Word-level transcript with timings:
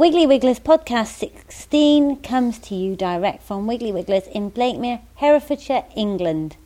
Wiggly 0.00 0.26
Wigglers 0.26 0.58
podcast 0.58 1.08
16 1.18 2.22
comes 2.22 2.58
to 2.60 2.74
you 2.74 2.96
direct 2.96 3.42
from 3.42 3.66
Wiggly 3.66 3.92
Wigglers 3.92 4.26
in 4.28 4.50
Blakemere, 4.50 5.02
Herefordshire, 5.16 5.84
England. 5.94 6.56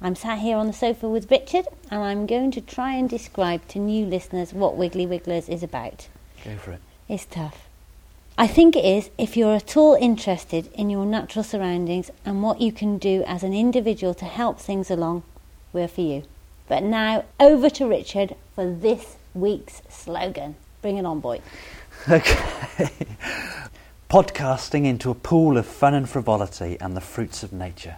I'm 0.00 0.14
sat 0.14 0.38
here 0.38 0.56
on 0.56 0.68
the 0.68 0.72
sofa 0.72 1.08
with 1.08 1.28
Richard 1.28 1.66
and 1.90 2.00
I'm 2.00 2.24
going 2.24 2.52
to 2.52 2.60
try 2.60 2.92
and 2.92 3.10
describe 3.10 3.66
to 3.66 3.80
new 3.80 4.06
listeners 4.06 4.54
what 4.54 4.76
Wiggly 4.76 5.06
Wigglers 5.06 5.48
is 5.48 5.64
about. 5.64 6.06
Go 6.44 6.56
for 6.56 6.70
it. 6.70 6.80
It's 7.08 7.24
tough. 7.24 7.66
I 8.38 8.46
think 8.46 8.76
it 8.76 8.84
is 8.84 9.10
if 9.18 9.36
you're 9.36 9.56
at 9.56 9.76
all 9.76 9.96
interested 9.96 10.70
in 10.72 10.88
your 10.88 11.04
natural 11.04 11.42
surroundings 11.42 12.12
and 12.24 12.44
what 12.44 12.60
you 12.60 12.70
can 12.70 12.96
do 12.96 13.24
as 13.26 13.42
an 13.42 13.54
individual 13.54 14.14
to 14.14 14.24
help 14.24 14.60
things 14.60 14.88
along, 14.88 15.24
we're 15.72 15.88
for 15.88 16.02
you. 16.02 16.22
But 16.68 16.84
now 16.84 17.24
over 17.40 17.70
to 17.70 17.88
Richard 17.88 18.36
for 18.54 18.72
this 18.72 19.16
week's 19.34 19.82
slogan. 19.88 20.54
Bring 20.80 20.96
it 20.96 21.04
on, 21.04 21.18
boy. 21.18 21.40
Okay. 22.06 22.90
Podcasting 24.08 24.86
into 24.86 25.10
a 25.10 25.14
pool 25.14 25.58
of 25.58 25.66
fun 25.66 25.94
and 25.94 26.08
frivolity 26.08 26.78
and 26.80 26.96
the 26.96 27.00
fruits 27.00 27.42
of 27.42 27.52
nature. 27.52 27.96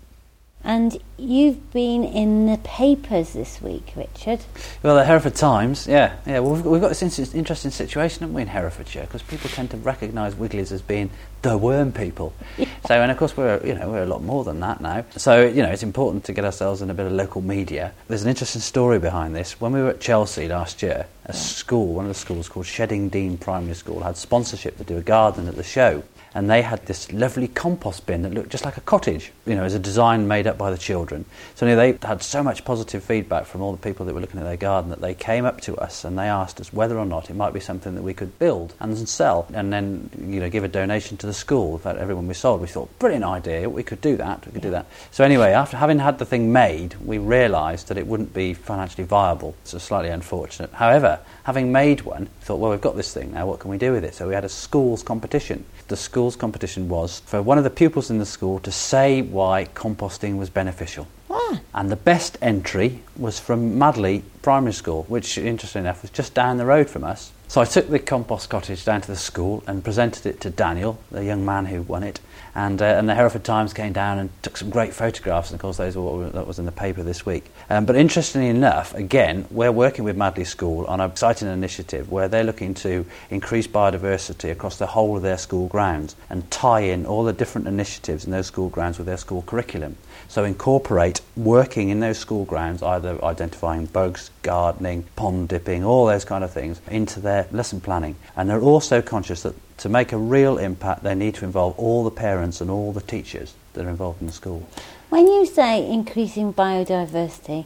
And 0.65 0.97
you've 1.19 1.71
been 1.71 2.03
in 2.03 2.47
the 2.47 2.57
papers 2.57 3.33
this 3.33 3.61
week, 3.61 3.93
Richard. 3.95 4.39
Well, 4.81 4.95
the 4.95 5.05
Hereford 5.05 5.35
Times, 5.35 5.85
yeah, 5.85 6.15
yeah. 6.25 6.39
Well, 6.39 6.53
we've, 6.55 6.65
we've 6.65 6.81
got 6.81 6.89
this 6.89 7.03
interesting 7.35 7.69
situation, 7.69 8.21
haven't 8.21 8.33
we, 8.33 8.41
in 8.41 8.47
Herefordshire? 8.47 9.03
Because 9.03 9.21
people 9.21 9.47
tend 9.51 9.69
to 9.71 9.77
recognise 9.77 10.33
Wigglies 10.33 10.71
as 10.71 10.81
being 10.81 11.11
the 11.43 11.55
worm 11.55 11.91
people. 11.91 12.33
Yeah. 12.57 12.65
So, 12.87 12.99
and 12.99 13.11
of 13.11 13.17
course, 13.17 13.37
we're 13.37 13.63
you 13.63 13.75
know 13.75 13.91
we're 13.91 14.01
a 14.01 14.07
lot 14.07 14.23
more 14.23 14.43
than 14.43 14.59
that 14.61 14.81
now. 14.81 15.05
So, 15.15 15.45
you 15.45 15.61
know, 15.61 15.69
it's 15.69 15.83
important 15.83 16.23
to 16.23 16.33
get 16.33 16.43
ourselves 16.43 16.81
in 16.81 16.89
a 16.89 16.95
bit 16.95 17.05
of 17.05 17.11
local 17.11 17.43
media. 17.43 17.93
There's 18.07 18.23
an 18.23 18.29
interesting 18.29 18.61
story 18.61 18.97
behind 18.97 19.35
this. 19.35 19.61
When 19.61 19.71
we 19.71 19.83
were 19.83 19.89
at 19.89 20.01
Chelsea 20.01 20.47
last 20.47 20.81
year, 20.81 21.05
a 21.27 21.33
school, 21.33 21.93
one 21.93 22.05
of 22.05 22.09
the 22.09 22.19
schools 22.19 22.49
called 22.49 22.65
Shedding 22.65 23.09
Dean 23.09 23.37
Primary 23.37 23.75
School, 23.75 24.01
had 24.01 24.17
sponsorship 24.17 24.77
to 24.79 24.83
do 24.83 24.97
a 24.97 25.01
garden 25.01 25.47
at 25.47 25.57
the 25.57 25.63
show. 25.63 26.01
And 26.35 26.49
they 26.49 26.61
had 26.61 26.85
this 26.85 27.11
lovely 27.13 27.47
compost 27.47 28.05
bin 28.05 28.21
that 28.23 28.33
looked 28.33 28.49
just 28.49 28.65
like 28.65 28.75
a 28.75 28.81
cottage, 28.81 29.31
you 29.45 29.55
know, 29.55 29.63
as 29.63 29.73
a 29.73 29.79
design 29.79 30.27
made 30.27 30.45
up 30.45 30.57
by 30.57 30.69
the 30.69 30.77
children. 30.77 31.23
So 31.55 31.65
know, 31.65 31.77
they 31.77 31.97
had 32.05 32.21
so 32.21 32.43
much 32.43 32.65
positive 32.65 33.03
feedback 33.03 33.45
from 33.45 33.61
all 33.61 33.71
the 33.71 33.81
people 33.81 34.05
that 34.05 34.13
were 34.13 34.19
looking 34.19 34.41
at 34.41 34.43
their 34.43 34.57
garden 34.57 34.89
that 34.89 34.99
they 34.99 35.13
came 35.13 35.45
up 35.45 35.61
to 35.61 35.77
us 35.77 36.03
and 36.03 36.19
they 36.19 36.27
asked 36.27 36.59
us 36.59 36.73
whether 36.73 36.99
or 36.99 37.05
not 37.05 37.29
it 37.29 37.35
might 37.35 37.53
be 37.53 37.61
something 37.61 37.95
that 37.95 38.01
we 38.01 38.13
could 38.13 38.37
build 38.37 38.73
and 38.81 39.07
sell 39.07 39.47
and 39.53 39.71
then, 39.71 40.09
you 40.19 40.41
know, 40.41 40.49
give 40.49 40.65
a 40.65 40.67
donation 40.67 41.15
to 41.17 41.25
the 41.25 41.33
school. 41.33 41.75
In 41.75 41.79
fact, 41.79 41.99
everyone 41.99 42.27
we 42.27 42.33
sold, 42.33 42.59
we 42.59 42.67
thought, 42.67 42.99
brilliant 42.99 43.23
idea, 43.23 43.69
we 43.69 43.83
could 43.83 44.01
do 44.01 44.17
that, 44.17 44.45
we 44.45 44.51
could 44.51 44.61
do 44.61 44.71
that. 44.71 44.87
So 45.11 45.23
anyway, 45.23 45.51
after 45.51 45.77
having 45.77 45.99
had 45.99 46.19
the 46.19 46.25
thing 46.25 46.51
made, 46.51 46.95
we 46.95 47.17
realised 47.17 47.87
that 47.87 47.97
it 47.97 48.07
wouldn't 48.07 48.33
be 48.33 48.53
financially 48.53 49.05
viable. 49.05 49.55
So 49.63 49.77
slightly 49.77 50.09
unfortunate. 50.09 50.73
However, 50.73 51.19
having 51.43 51.71
made 51.71 52.01
one, 52.01 52.23
we 52.23 52.41
thought, 52.41 52.59
well, 52.59 52.71
we've 52.71 52.81
got 52.81 52.97
this 52.97 53.13
thing 53.13 53.33
now, 53.33 53.47
what 53.47 53.59
can 53.59 53.71
we 53.71 53.77
do 53.77 53.93
with 53.93 54.03
it? 54.03 54.15
So 54.15 54.27
we 54.27 54.33
had 54.33 54.43
a 54.43 54.49
schools 54.49 55.01
competition. 55.01 55.63
The 55.87 55.95
schools 55.95 56.35
competition 56.35 56.89
was 56.89 57.21
for 57.27 57.41
one 57.43 57.59
of 57.59 57.63
the 57.63 57.69
pupils 57.69 58.09
in 58.09 58.17
the 58.17 58.25
school 58.25 58.59
to 58.61 58.71
say 58.71 59.21
why 59.21 59.67
composting 59.75 60.37
was 60.37 60.49
beneficial. 60.49 61.07
Ah, 61.29 61.59
And 61.75 61.91
the 61.91 61.95
best 61.95 62.37
entry 62.41 63.03
was 63.17 63.39
from 63.39 63.77
Madley 63.77 64.23
Primary 64.41 64.73
School, 64.73 65.03
which, 65.03 65.37
interestingly 65.37 65.87
enough, 65.87 66.01
was 66.01 66.11
just 66.11 66.33
down 66.33 66.57
the 66.57 66.65
road 66.65 66.89
from 66.89 67.03
us. 67.03 67.31
So 67.47 67.61
I 67.61 67.65
took 67.65 67.89
the 67.89 67.99
compost 67.99 68.49
cottage 68.49 68.83
down 68.83 69.01
to 69.01 69.07
the 69.07 69.15
school 69.15 69.63
and 69.67 69.83
presented 69.83 70.25
it 70.25 70.41
to 70.41 70.49
Daniel, 70.49 70.99
the 71.11 71.23
young 71.23 71.45
man 71.45 71.67
who 71.67 71.83
won 71.83 72.01
it. 72.01 72.19
And, 72.55 72.81
uh, 72.81 72.85
and 72.85 73.07
the 73.07 73.13
Hereford 73.13 73.43
Times 73.43 73.73
came 73.73 73.93
down 73.93 74.17
and 74.17 74.29
took 74.41 74.57
some 74.57 74.69
great 74.69 74.93
photographs, 74.93 75.51
and 75.51 75.57
of 75.57 75.61
course, 75.61 75.77
those 75.77 75.95
were 75.95 76.01
what 76.01 76.33
that 76.33 76.47
was 76.47 76.57
in 76.57 76.65
the 76.65 76.71
paper 76.71 77.03
this 77.03 77.25
week. 77.25 77.45
Um, 77.69 77.85
but 77.85 77.95
interestingly 77.95 78.47
enough, 78.47 78.95
again, 78.95 79.45
we're 79.51 79.71
working 79.71 80.05
with 80.05 80.17
Madley 80.17 80.45
School 80.45 80.85
on 80.85 81.01
an 81.01 81.11
exciting 81.11 81.47
initiative 81.49 82.11
where 82.11 82.27
they're 82.27 82.43
looking 82.43 82.73
to 82.75 83.05
increase 83.29 83.67
biodiversity 83.67 84.51
across 84.51 84.77
the 84.77 84.87
whole 84.87 85.17
of 85.17 85.21
their 85.21 85.37
school 85.37 85.67
grounds 85.67 86.15
and 86.29 86.49
tie 86.49 86.79
in 86.79 87.05
all 87.05 87.25
the 87.25 87.33
different 87.33 87.67
initiatives 87.67 88.25
in 88.25 88.31
those 88.31 88.47
school 88.47 88.69
grounds 88.69 88.97
with 88.97 89.05
their 89.05 89.17
school 89.17 89.43
curriculum. 89.43 89.97
So 90.29 90.45
incorporate 90.45 91.21
working 91.35 91.89
in 91.89 91.99
those 91.99 92.17
school 92.17 92.45
grounds, 92.45 92.81
either 92.81 93.04
identifying 93.05 93.85
bugs, 93.87 94.31
gardening, 94.41 95.03
pond 95.15 95.49
dipping, 95.49 95.83
all 95.83 96.05
those 96.05 96.25
kind 96.25 96.43
of 96.43 96.51
things, 96.51 96.81
into 96.89 97.19
their 97.19 97.47
lesson 97.51 97.81
planning. 97.81 98.15
And 98.35 98.49
they're 98.49 98.61
also 98.61 99.01
conscious 99.01 99.43
that 99.43 99.55
to 99.79 99.89
make 99.89 100.11
a 100.11 100.17
real 100.17 100.57
impact, 100.57 101.03
they 101.03 101.15
need 101.15 101.35
to 101.35 101.45
involve 101.45 101.77
all 101.77 102.03
the 102.03 102.11
parents 102.11 102.61
and 102.61 102.69
all 102.69 102.93
the 102.93 103.01
teachers 103.01 103.53
that 103.73 103.85
are 103.85 103.89
involved 103.89 104.21
in 104.21 104.27
the 104.27 104.33
school. 104.33 104.67
when 105.09 105.27
you 105.27 105.45
say 105.45 105.89
increasing 105.89 106.53
biodiversity, 106.53 107.65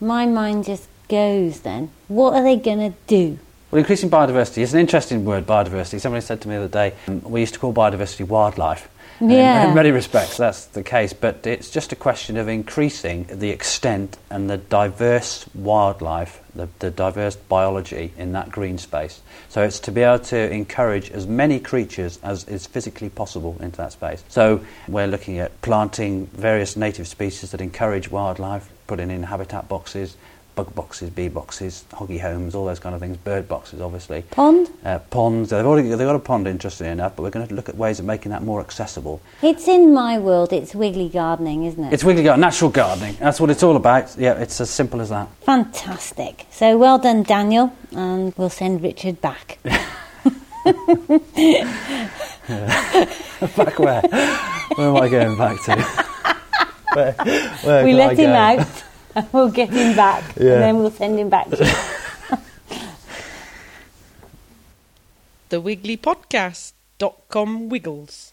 my 0.00 0.26
mind 0.26 0.64
just 0.64 0.88
goes 1.08 1.60
then. 1.60 1.90
What 2.08 2.34
are 2.34 2.42
they 2.42 2.56
going 2.56 2.92
to 2.92 2.96
do? 3.06 3.38
Well, 3.70 3.78
increasing 3.78 4.10
biodiversity 4.10 4.58
is 4.58 4.74
an 4.74 4.80
interesting 4.80 5.24
word, 5.24 5.46
biodiversity. 5.46 6.00
Somebody 6.00 6.22
said 6.22 6.40
to 6.40 6.48
me 6.48 6.56
the 6.56 6.64
other 6.64 6.72
day, 6.90 6.96
um, 7.06 7.22
we 7.22 7.40
used 7.40 7.54
to 7.54 7.60
call 7.60 7.72
biodiversity 7.72 8.26
wildlife. 8.26 8.88
And 9.20 9.30
in- 9.32 9.68
In 9.70 9.74
many 9.74 9.90
respects, 9.90 10.36
that's 10.38 10.64
the 10.66 10.82
case, 10.82 11.12
but 11.12 11.46
it's 11.46 11.70
just 11.70 11.92
a 11.92 11.96
question 11.96 12.36
of 12.36 12.48
increasing 12.48 13.26
the 13.30 13.50
extent 13.50 14.16
and 14.30 14.48
the 14.48 14.56
diverse 14.56 15.44
wildlife, 15.54 16.40
the, 16.54 16.68
the 16.78 16.90
diverse 16.90 17.36
biology 17.36 18.12
in 18.16 18.32
that 18.32 18.50
green 18.50 18.78
space. 18.78 19.20
So 19.48 19.62
it's 19.62 19.78
to 19.80 19.92
be 19.92 20.00
able 20.02 20.20
to 20.26 20.50
encourage 20.50 21.10
as 21.10 21.26
many 21.26 21.60
creatures 21.60 22.18
as 22.22 22.44
is 22.48 22.66
physically 22.66 23.10
possible 23.10 23.56
into 23.60 23.76
that 23.76 23.92
space. 23.92 24.24
So 24.28 24.60
we're 24.88 25.06
looking 25.06 25.38
at 25.38 25.60
planting 25.62 26.26
various 26.28 26.76
native 26.76 27.06
species 27.06 27.50
that 27.50 27.60
encourage 27.60 28.10
wildlife, 28.10 28.70
putting 28.86 29.10
in 29.10 29.24
habitat 29.24 29.68
boxes, 29.68 30.16
bug 30.64 30.74
boxes, 30.74 31.08
bee 31.08 31.28
boxes, 31.28 31.84
hoggy 31.92 32.20
homes, 32.20 32.54
all 32.54 32.66
those 32.66 32.78
kind 32.78 32.94
of 32.94 33.00
things, 33.00 33.16
bird 33.16 33.48
boxes, 33.48 33.80
obviously. 33.80 34.20
Pond? 34.30 34.68
Uh, 34.84 34.98
ponds. 34.98 35.48
They've 35.48 35.64
already 35.64 35.88
they've 35.88 35.98
got 35.98 36.14
a 36.14 36.18
pond, 36.18 36.46
interestingly 36.46 36.92
enough, 36.92 37.16
but 37.16 37.22
we're 37.22 37.30
going 37.30 37.48
to 37.48 37.54
look 37.54 37.70
at 37.70 37.76
ways 37.76 37.98
of 37.98 38.04
making 38.04 38.30
that 38.32 38.42
more 38.42 38.60
accessible. 38.60 39.22
It's 39.42 39.68
in 39.68 39.94
my 39.94 40.18
world, 40.18 40.52
it's 40.52 40.74
wiggly 40.74 41.08
gardening, 41.08 41.64
isn't 41.64 41.82
it? 41.82 41.94
It's 41.94 42.04
wiggly 42.04 42.24
garden, 42.24 42.42
natural 42.42 42.70
gardening. 42.70 43.16
That's 43.18 43.40
what 43.40 43.48
it's 43.48 43.62
all 43.62 43.76
about. 43.76 44.14
Yeah, 44.18 44.34
it's 44.34 44.60
as 44.60 44.68
simple 44.68 45.00
as 45.00 45.08
that. 45.08 45.28
Fantastic. 45.40 46.44
So 46.50 46.76
well 46.76 46.98
done, 46.98 47.22
Daniel, 47.22 47.72
and 47.92 48.34
we'll 48.36 48.50
send 48.50 48.82
Richard 48.82 49.22
back. 49.22 49.58
back 49.64 49.80
where? 53.78 54.02
where 54.02 54.88
am 54.88 54.96
I 54.96 55.08
going 55.08 55.38
back 55.38 55.62
to? 55.64 55.76
where, 56.92 57.12
where 57.62 57.84
we 57.84 57.94
let 57.94 58.10
I 58.10 58.14
him 58.14 58.30
go? 58.30 58.34
out, 58.34 58.84
and 59.14 59.26
we'll 59.32 59.50
get 59.50 59.70
him 59.70 59.96
back, 59.96 60.22
yeah. 60.36 60.52
and 60.54 60.62
then 60.62 60.78
we'll 60.78 60.90
send 60.90 61.18
him 61.18 61.28
back. 61.28 61.48
the 65.48 65.60
Wiggly 65.60 65.96
Podcast 65.96 66.72
dot 66.98 67.16
com 67.28 67.68
wiggles. 67.68 68.32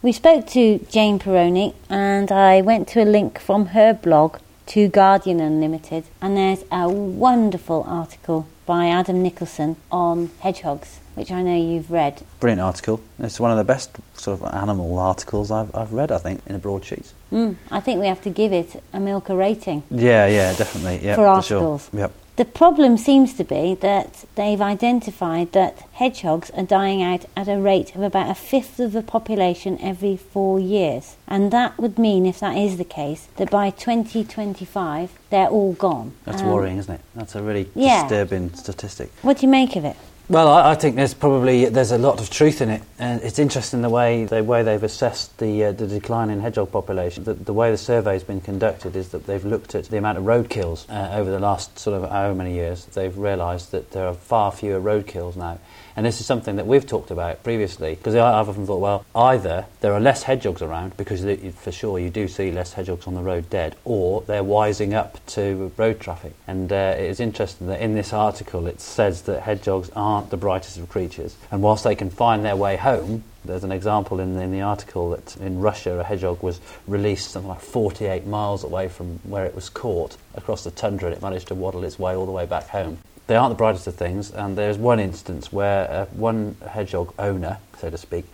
We 0.00 0.12
spoke 0.12 0.46
to 0.48 0.78
Jane 0.90 1.18
Perrone, 1.18 1.74
and 1.88 2.30
I 2.30 2.60
went 2.60 2.86
to 2.88 3.02
a 3.02 3.04
link 3.04 3.38
from 3.40 3.66
her 3.66 3.92
blog 3.92 4.38
to 4.66 4.86
Guardian 4.88 5.40
Unlimited, 5.40 6.04
and 6.20 6.36
there's 6.36 6.64
a 6.70 6.88
wonderful 6.88 7.84
article 7.88 8.46
by 8.66 8.86
Adam 8.86 9.24
Nicolson 9.24 9.76
on 9.90 10.30
hedgehogs 10.40 11.00
which 11.18 11.32
I 11.32 11.42
know 11.42 11.56
you've 11.56 11.90
read. 11.90 12.22
Brilliant 12.40 12.60
article. 12.62 13.00
It's 13.18 13.40
one 13.40 13.50
of 13.50 13.58
the 13.58 13.64
best 13.64 13.90
sort 14.14 14.40
of 14.40 14.54
animal 14.54 14.98
articles 14.98 15.50
I've, 15.50 15.74
I've 15.74 15.92
read, 15.92 16.12
I 16.12 16.18
think, 16.18 16.40
in 16.46 16.54
a 16.54 16.58
broadsheet. 16.58 17.12
Mm, 17.32 17.56
I 17.70 17.80
think 17.80 18.00
we 18.00 18.06
have 18.06 18.22
to 18.22 18.30
give 18.30 18.52
it 18.52 18.82
a 18.92 19.00
Milka 19.00 19.34
rating. 19.34 19.82
Yeah, 19.90 20.26
yeah, 20.26 20.54
definitely. 20.56 21.04
Yeah, 21.04 21.16
For 21.16 21.22
sure. 21.42 21.58
articles. 21.58 21.90
Yep. 21.92 22.12
The 22.36 22.44
problem 22.44 22.96
seems 22.98 23.34
to 23.34 23.42
be 23.42 23.74
that 23.80 24.24
they've 24.36 24.60
identified 24.60 25.50
that 25.52 25.78
hedgehogs 25.94 26.50
are 26.50 26.62
dying 26.62 27.02
out 27.02 27.24
at 27.36 27.48
a 27.48 27.56
rate 27.58 27.96
of 27.96 28.02
about 28.02 28.30
a 28.30 28.34
fifth 28.36 28.78
of 28.78 28.92
the 28.92 29.02
population 29.02 29.76
every 29.82 30.16
four 30.16 30.60
years. 30.60 31.16
And 31.26 31.50
that 31.50 31.76
would 31.78 31.98
mean, 31.98 32.26
if 32.26 32.38
that 32.38 32.56
is 32.56 32.76
the 32.76 32.84
case, 32.84 33.26
that 33.38 33.50
by 33.50 33.70
2025 33.70 35.10
they're 35.30 35.48
all 35.48 35.72
gone. 35.72 36.12
That's 36.24 36.42
Um, 36.42 36.48
worrying, 36.52 36.76
isn't 36.78 36.94
it? 36.94 37.00
That's 37.16 37.34
a 37.34 37.42
really 37.42 37.68
yeah. 37.74 38.02
disturbing 38.02 38.54
statistic. 38.54 39.10
What 39.22 39.38
do 39.38 39.46
you 39.46 39.50
make 39.50 39.74
of 39.74 39.84
it? 39.84 39.96
Well, 40.30 40.48
I, 40.48 40.72
I 40.72 40.74
think 40.74 40.96
there's 40.96 41.14
probably 41.14 41.64
there's 41.70 41.90
a 41.90 41.96
lot 41.96 42.20
of 42.20 42.28
truth 42.28 42.60
in 42.60 42.68
it, 42.68 42.82
and 42.98 43.22
it's 43.22 43.38
interesting 43.38 43.80
the 43.80 43.88
way 43.88 44.26
the 44.26 44.44
way 44.44 44.62
they've 44.62 44.82
assessed 44.82 45.38
the 45.38 45.64
uh, 45.64 45.72
the 45.72 45.86
decline 45.86 46.28
in 46.28 46.40
hedgehog 46.40 46.70
population. 46.70 47.24
The, 47.24 47.32
the 47.32 47.54
way 47.54 47.70
the 47.70 47.78
survey's 47.78 48.24
been 48.24 48.42
conducted 48.42 48.94
is 48.94 49.08
that 49.08 49.26
they've 49.26 49.44
looked 49.44 49.74
at 49.74 49.86
the 49.86 49.96
amount 49.96 50.18
of 50.18 50.24
roadkills 50.24 50.84
uh, 50.90 51.16
over 51.16 51.30
the 51.30 51.38
last 51.38 51.78
sort 51.78 52.02
of 52.02 52.10
how 52.10 52.34
many 52.34 52.52
years. 52.52 52.84
They've 52.84 53.16
realised 53.16 53.70
that 53.70 53.92
there 53.92 54.06
are 54.06 54.12
far 54.12 54.52
fewer 54.52 54.80
road 54.80 55.06
kills 55.06 55.34
now, 55.34 55.60
and 55.98 56.06
this 56.06 56.20
is 56.20 56.26
something 56.26 56.54
that 56.54 56.66
we've 56.68 56.86
talked 56.86 57.10
about 57.10 57.42
previously. 57.42 57.96
Because 57.96 58.14
I've 58.14 58.48
often 58.48 58.66
thought, 58.66 58.78
well, 58.78 59.04
either 59.16 59.66
there 59.80 59.92
are 59.92 59.98
less 59.98 60.22
hedgehogs 60.22 60.62
around 60.62 60.96
because 60.96 61.24
for 61.56 61.72
sure 61.72 61.98
you 61.98 62.08
do 62.08 62.28
see 62.28 62.52
less 62.52 62.74
hedgehogs 62.74 63.08
on 63.08 63.14
the 63.16 63.20
road 63.20 63.50
dead, 63.50 63.74
or 63.84 64.22
they're 64.22 64.44
wising 64.44 64.94
up 64.94 65.18
to 65.26 65.72
road 65.76 65.98
traffic. 65.98 66.34
And 66.46 66.72
uh, 66.72 66.94
it 66.96 67.06
is 67.06 67.18
interesting 67.18 67.66
that 67.66 67.80
in 67.80 67.96
this 67.96 68.12
article 68.12 68.68
it 68.68 68.80
says 68.80 69.22
that 69.22 69.42
hedgehogs 69.42 69.90
aren't 69.96 70.30
the 70.30 70.36
brightest 70.36 70.78
of 70.78 70.88
creatures, 70.88 71.36
and 71.50 71.64
whilst 71.64 71.82
they 71.82 71.96
can 71.96 72.10
find 72.10 72.44
their 72.44 72.54
way 72.54 72.76
home. 72.76 73.24
There's 73.44 73.64
an 73.64 73.72
example 73.72 74.20
in, 74.20 74.38
in 74.38 74.52
the 74.52 74.60
article 74.60 75.10
that 75.10 75.36
in 75.38 75.58
Russia 75.58 75.98
a 75.98 76.04
hedgehog 76.04 76.44
was 76.44 76.60
released 76.86 77.32
something 77.32 77.48
like 77.48 77.60
48 77.60 78.24
miles 78.24 78.62
away 78.62 78.86
from 78.86 79.18
where 79.24 79.46
it 79.46 79.54
was 79.56 79.68
caught 79.68 80.16
across 80.36 80.62
the 80.62 80.70
tundra 80.70 81.08
and 81.08 81.16
it 81.16 81.22
managed 81.22 81.48
to 81.48 81.56
waddle 81.56 81.82
its 81.82 81.98
way 81.98 82.14
all 82.14 82.26
the 82.26 82.30
way 82.30 82.46
back 82.46 82.68
home. 82.68 82.98
They 83.28 83.36
aren't 83.36 83.50
the 83.50 83.58
brightest 83.58 83.86
of 83.86 83.94
things, 83.94 84.30
and 84.30 84.56
there's 84.56 84.78
one 84.78 84.98
instance 84.98 85.52
where 85.52 85.88
uh, 85.90 86.06
one 86.06 86.56
hedgehog 86.66 87.12
owner, 87.18 87.58
so 87.78 87.90
to 87.90 87.98
speak, 87.98 88.24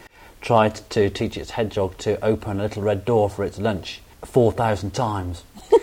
tried 0.40 0.76
to 0.90 1.10
teach 1.10 1.36
its 1.36 1.50
hedgehog 1.50 1.98
to 1.98 2.24
open 2.24 2.60
a 2.60 2.62
little 2.62 2.82
red 2.84 3.04
door 3.04 3.28
for 3.28 3.44
its 3.44 3.58
lunch 3.58 4.00
4,000 4.24 4.92
times. 4.94 5.42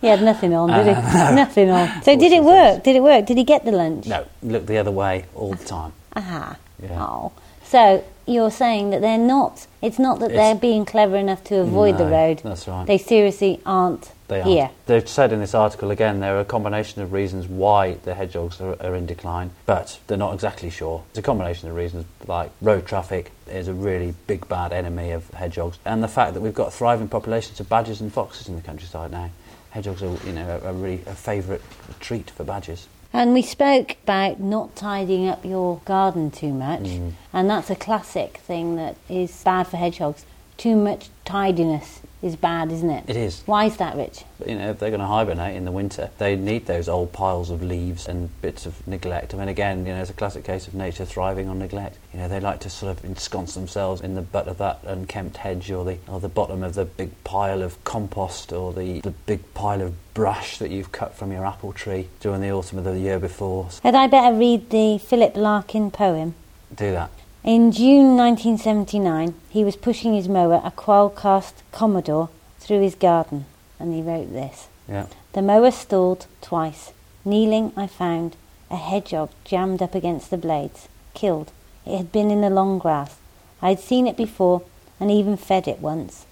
He 0.00 0.06
had 0.06 0.22
nothing 0.22 0.54
on, 0.54 0.70
did 0.70 0.86
he? 0.86 0.92
Uh, 1.18 1.32
nothing 1.32 1.68
on. 1.68 2.02
So 2.02 2.16
did 2.16 2.32
it 2.32 2.42
work? 2.42 2.82
Did 2.82 2.96
it 2.96 3.02
work? 3.02 3.26
Did 3.26 3.36
he 3.36 3.44
get 3.44 3.66
the 3.66 3.72
lunch? 3.72 4.06
No, 4.06 4.24
look 4.42 4.64
the 4.64 4.78
other 4.78 4.90
way 4.90 5.26
all 5.34 5.52
the 5.52 5.62
time. 5.66 5.92
Aha. 6.16 6.56
Yeah. 6.82 7.04
Oh. 7.04 7.32
So 7.64 8.02
you're 8.30 8.50
saying 8.50 8.90
that 8.90 9.00
they're 9.00 9.18
not, 9.18 9.66
it's 9.82 9.98
not 9.98 10.20
that 10.20 10.30
they're 10.30 10.54
being 10.54 10.84
clever 10.84 11.16
enough 11.16 11.42
to 11.44 11.60
avoid 11.60 11.98
the 11.98 12.06
road. 12.06 12.40
That's 12.44 12.66
right. 12.68 12.86
They 12.86 12.98
seriously 12.98 13.60
aren't 13.66 14.12
They 14.28 14.42
here. 14.42 14.64
are. 14.64 14.70
They've 14.86 15.08
said 15.08 15.32
in 15.32 15.40
this 15.40 15.54
article 15.54 15.90
again 15.90 16.20
there 16.20 16.36
are 16.36 16.40
a 16.40 16.44
combination 16.44 17.02
of 17.02 17.12
reasons 17.12 17.46
why 17.48 17.94
the 17.94 18.14
hedgehogs 18.14 18.60
are, 18.60 18.76
are 18.80 18.94
in 18.94 19.06
decline, 19.06 19.50
but 19.66 19.98
they're 20.06 20.16
not 20.16 20.34
exactly 20.34 20.70
sure. 20.70 21.02
It's 21.10 21.18
a 21.18 21.22
combination 21.22 21.68
of 21.68 21.76
reasons 21.76 22.06
like 22.26 22.50
road 22.60 22.86
traffic 22.86 23.32
is 23.48 23.68
a 23.68 23.74
really 23.74 24.14
big 24.26 24.48
bad 24.48 24.72
enemy 24.72 25.10
of 25.10 25.28
hedgehogs, 25.30 25.78
and 25.84 26.02
the 26.02 26.08
fact 26.08 26.34
that 26.34 26.40
we've 26.40 26.54
got 26.54 26.72
thriving 26.72 27.08
populations 27.08 27.58
of 27.60 27.68
badgers 27.68 28.00
and 28.00 28.12
foxes 28.12 28.48
in 28.48 28.56
the 28.56 28.62
countryside 28.62 29.10
now. 29.10 29.30
Hedgehogs 29.70 30.02
are, 30.02 30.16
you 30.26 30.32
know, 30.32 30.60
a, 30.64 30.70
a 30.70 30.72
really 30.72 31.00
a 31.06 31.14
favourite 31.14 31.60
treat 32.00 32.28
for 32.30 32.42
badgers. 32.42 32.88
And 33.12 33.32
we 33.34 33.42
spoke 33.42 33.96
about 34.04 34.38
not 34.40 34.76
tidying 34.76 35.28
up 35.28 35.44
your 35.44 35.80
garden 35.84 36.30
too 36.30 36.52
much, 36.52 36.82
Mm. 36.82 37.12
and 37.32 37.50
that's 37.50 37.68
a 37.70 37.74
classic 37.74 38.38
thing 38.38 38.76
that 38.76 38.96
is 39.08 39.42
bad 39.42 39.66
for 39.66 39.76
hedgehogs. 39.78 40.24
Too 40.56 40.76
much 40.76 41.08
tidiness 41.24 41.99
is 42.22 42.36
bad, 42.36 42.70
isn't 42.70 42.90
it? 42.90 43.04
It 43.08 43.16
is. 43.16 43.42
Why 43.46 43.64
is 43.64 43.76
that, 43.78 43.96
Rich? 43.96 44.24
You 44.46 44.56
know, 44.56 44.70
if 44.70 44.78
they're 44.78 44.90
going 44.90 45.00
to 45.00 45.06
hibernate 45.06 45.56
in 45.56 45.64
the 45.64 45.72
winter, 45.72 46.10
they 46.18 46.36
need 46.36 46.66
those 46.66 46.88
old 46.88 47.12
piles 47.12 47.50
of 47.50 47.62
leaves 47.62 48.06
and 48.06 48.28
bits 48.42 48.66
of 48.66 48.86
neglect. 48.86 49.34
I 49.34 49.38
mean, 49.38 49.48
again, 49.48 49.86
you 49.86 49.92
know, 49.94 50.00
it's 50.00 50.10
a 50.10 50.14
classic 50.14 50.44
case 50.44 50.68
of 50.68 50.74
nature 50.74 51.04
thriving 51.04 51.48
on 51.48 51.58
neglect. 51.58 51.98
You 52.12 52.20
know, 52.20 52.28
they 52.28 52.40
like 52.40 52.60
to 52.60 52.70
sort 52.70 52.96
of 52.96 53.04
ensconce 53.04 53.54
themselves 53.54 54.00
in 54.00 54.14
the 54.14 54.22
butt 54.22 54.48
of 54.48 54.58
that 54.58 54.80
unkempt 54.84 55.38
hedge 55.38 55.70
or 55.70 55.84
the 55.84 55.98
or 56.08 56.20
the 56.20 56.28
bottom 56.28 56.62
of 56.62 56.74
the 56.74 56.84
big 56.84 57.12
pile 57.24 57.62
of 57.62 57.82
compost 57.84 58.52
or 58.52 58.72
the, 58.72 59.00
the 59.00 59.10
big 59.10 59.54
pile 59.54 59.80
of 59.80 59.94
brush 60.14 60.58
that 60.58 60.70
you've 60.70 60.92
cut 60.92 61.14
from 61.14 61.32
your 61.32 61.46
apple 61.46 61.72
tree 61.72 62.08
during 62.20 62.40
the 62.40 62.50
autumn 62.50 62.78
of 62.78 62.84
the 62.84 62.98
year 62.98 63.18
before. 63.18 63.68
Had 63.82 63.94
I 63.94 64.06
better 64.06 64.36
read 64.36 64.70
the 64.70 64.98
Philip 64.98 65.36
Larkin 65.36 65.90
poem? 65.90 66.34
Do 66.74 66.90
that. 66.92 67.10
In 67.42 67.72
June 67.72 68.18
1979, 68.18 69.34
he 69.48 69.64
was 69.64 69.74
pushing 69.74 70.12
his 70.12 70.28
mower, 70.28 70.60
a 70.62 70.70
Qualcast 70.70 71.54
Commodore, 71.72 72.28
through 72.58 72.82
his 72.82 72.94
garden, 72.94 73.46
and 73.78 73.94
he 73.94 74.02
wrote 74.02 74.30
this. 74.30 74.68
Yeah. 74.86 75.06
The 75.32 75.40
mower 75.40 75.70
stalled 75.70 76.26
twice. 76.42 76.92
Kneeling, 77.24 77.72
I 77.78 77.86
found 77.86 78.36
a 78.70 78.76
hedgehog 78.76 79.30
jammed 79.44 79.80
up 79.80 79.94
against 79.94 80.30
the 80.30 80.36
blades, 80.36 80.86
killed. 81.14 81.50
It 81.86 81.96
had 81.96 82.12
been 82.12 82.30
in 82.30 82.42
the 82.42 82.50
long 82.50 82.78
grass. 82.78 83.16
I 83.62 83.70
had 83.70 83.80
seen 83.80 84.06
it 84.06 84.18
before 84.18 84.60
and 85.00 85.10
even 85.10 85.38
fed 85.38 85.66
it 85.66 85.80
once. 85.80 86.26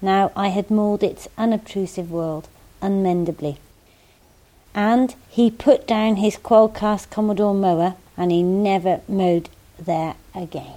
Now 0.00 0.32
I 0.34 0.48
had 0.48 0.70
mauled 0.70 1.02
its 1.02 1.28
unobtrusive 1.36 2.10
world 2.10 2.48
unmendably. 2.80 3.58
And 4.74 5.14
he 5.28 5.50
put 5.50 5.86
down 5.86 6.16
his 6.16 6.36
Qualcast 6.36 7.10
Commodore 7.10 7.54
mower 7.54 7.96
and 8.16 8.32
he 8.32 8.42
never 8.42 9.02
mowed 9.06 9.50
there 9.78 10.14
again. 10.36 10.74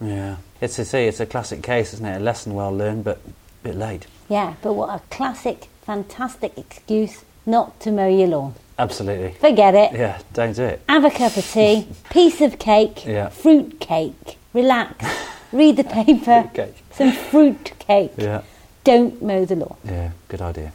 Yeah. 0.00 0.36
It's 0.60 0.78
a 0.78 0.84
see, 0.84 1.04
it's 1.06 1.20
a 1.20 1.26
classic 1.26 1.62
case, 1.62 1.92
isn't 1.94 2.06
it? 2.06 2.16
A 2.16 2.20
lesson 2.20 2.54
well 2.54 2.70
learned, 2.74 3.04
but 3.04 3.18
a 3.18 3.64
bit 3.64 3.76
late. 3.76 4.06
Yeah, 4.28 4.54
but 4.62 4.74
what 4.74 4.88
a 4.90 5.02
classic, 5.14 5.68
fantastic 5.82 6.56
excuse 6.56 7.24
not 7.44 7.80
to 7.80 7.90
mow 7.90 8.08
your 8.08 8.28
lawn. 8.28 8.54
Absolutely. 8.78 9.32
Forget 9.32 9.74
it. 9.74 9.92
Yeah, 9.92 10.20
don't 10.32 10.54
do 10.54 10.62
it. 10.64 10.82
Have 10.88 11.04
a 11.04 11.10
cup 11.10 11.36
of 11.36 11.44
tea, 11.50 11.86
piece 12.10 12.40
of 12.40 12.58
cake, 12.58 13.04
Yeah. 13.04 13.28
fruit 13.28 13.80
cake. 13.80 14.38
Relax, 14.54 15.04
read 15.52 15.76
the 15.76 15.84
paper, 15.84 16.50
Cake. 16.54 16.82
some 16.92 17.12
fruit 17.12 17.72
cake. 17.78 18.12
Yeah. 18.16 18.42
Don't 18.84 19.22
mow 19.22 19.44
the 19.44 19.56
lawn. 19.56 19.76
Yeah, 19.84 20.10
good 20.28 20.40
idea. 20.40 20.72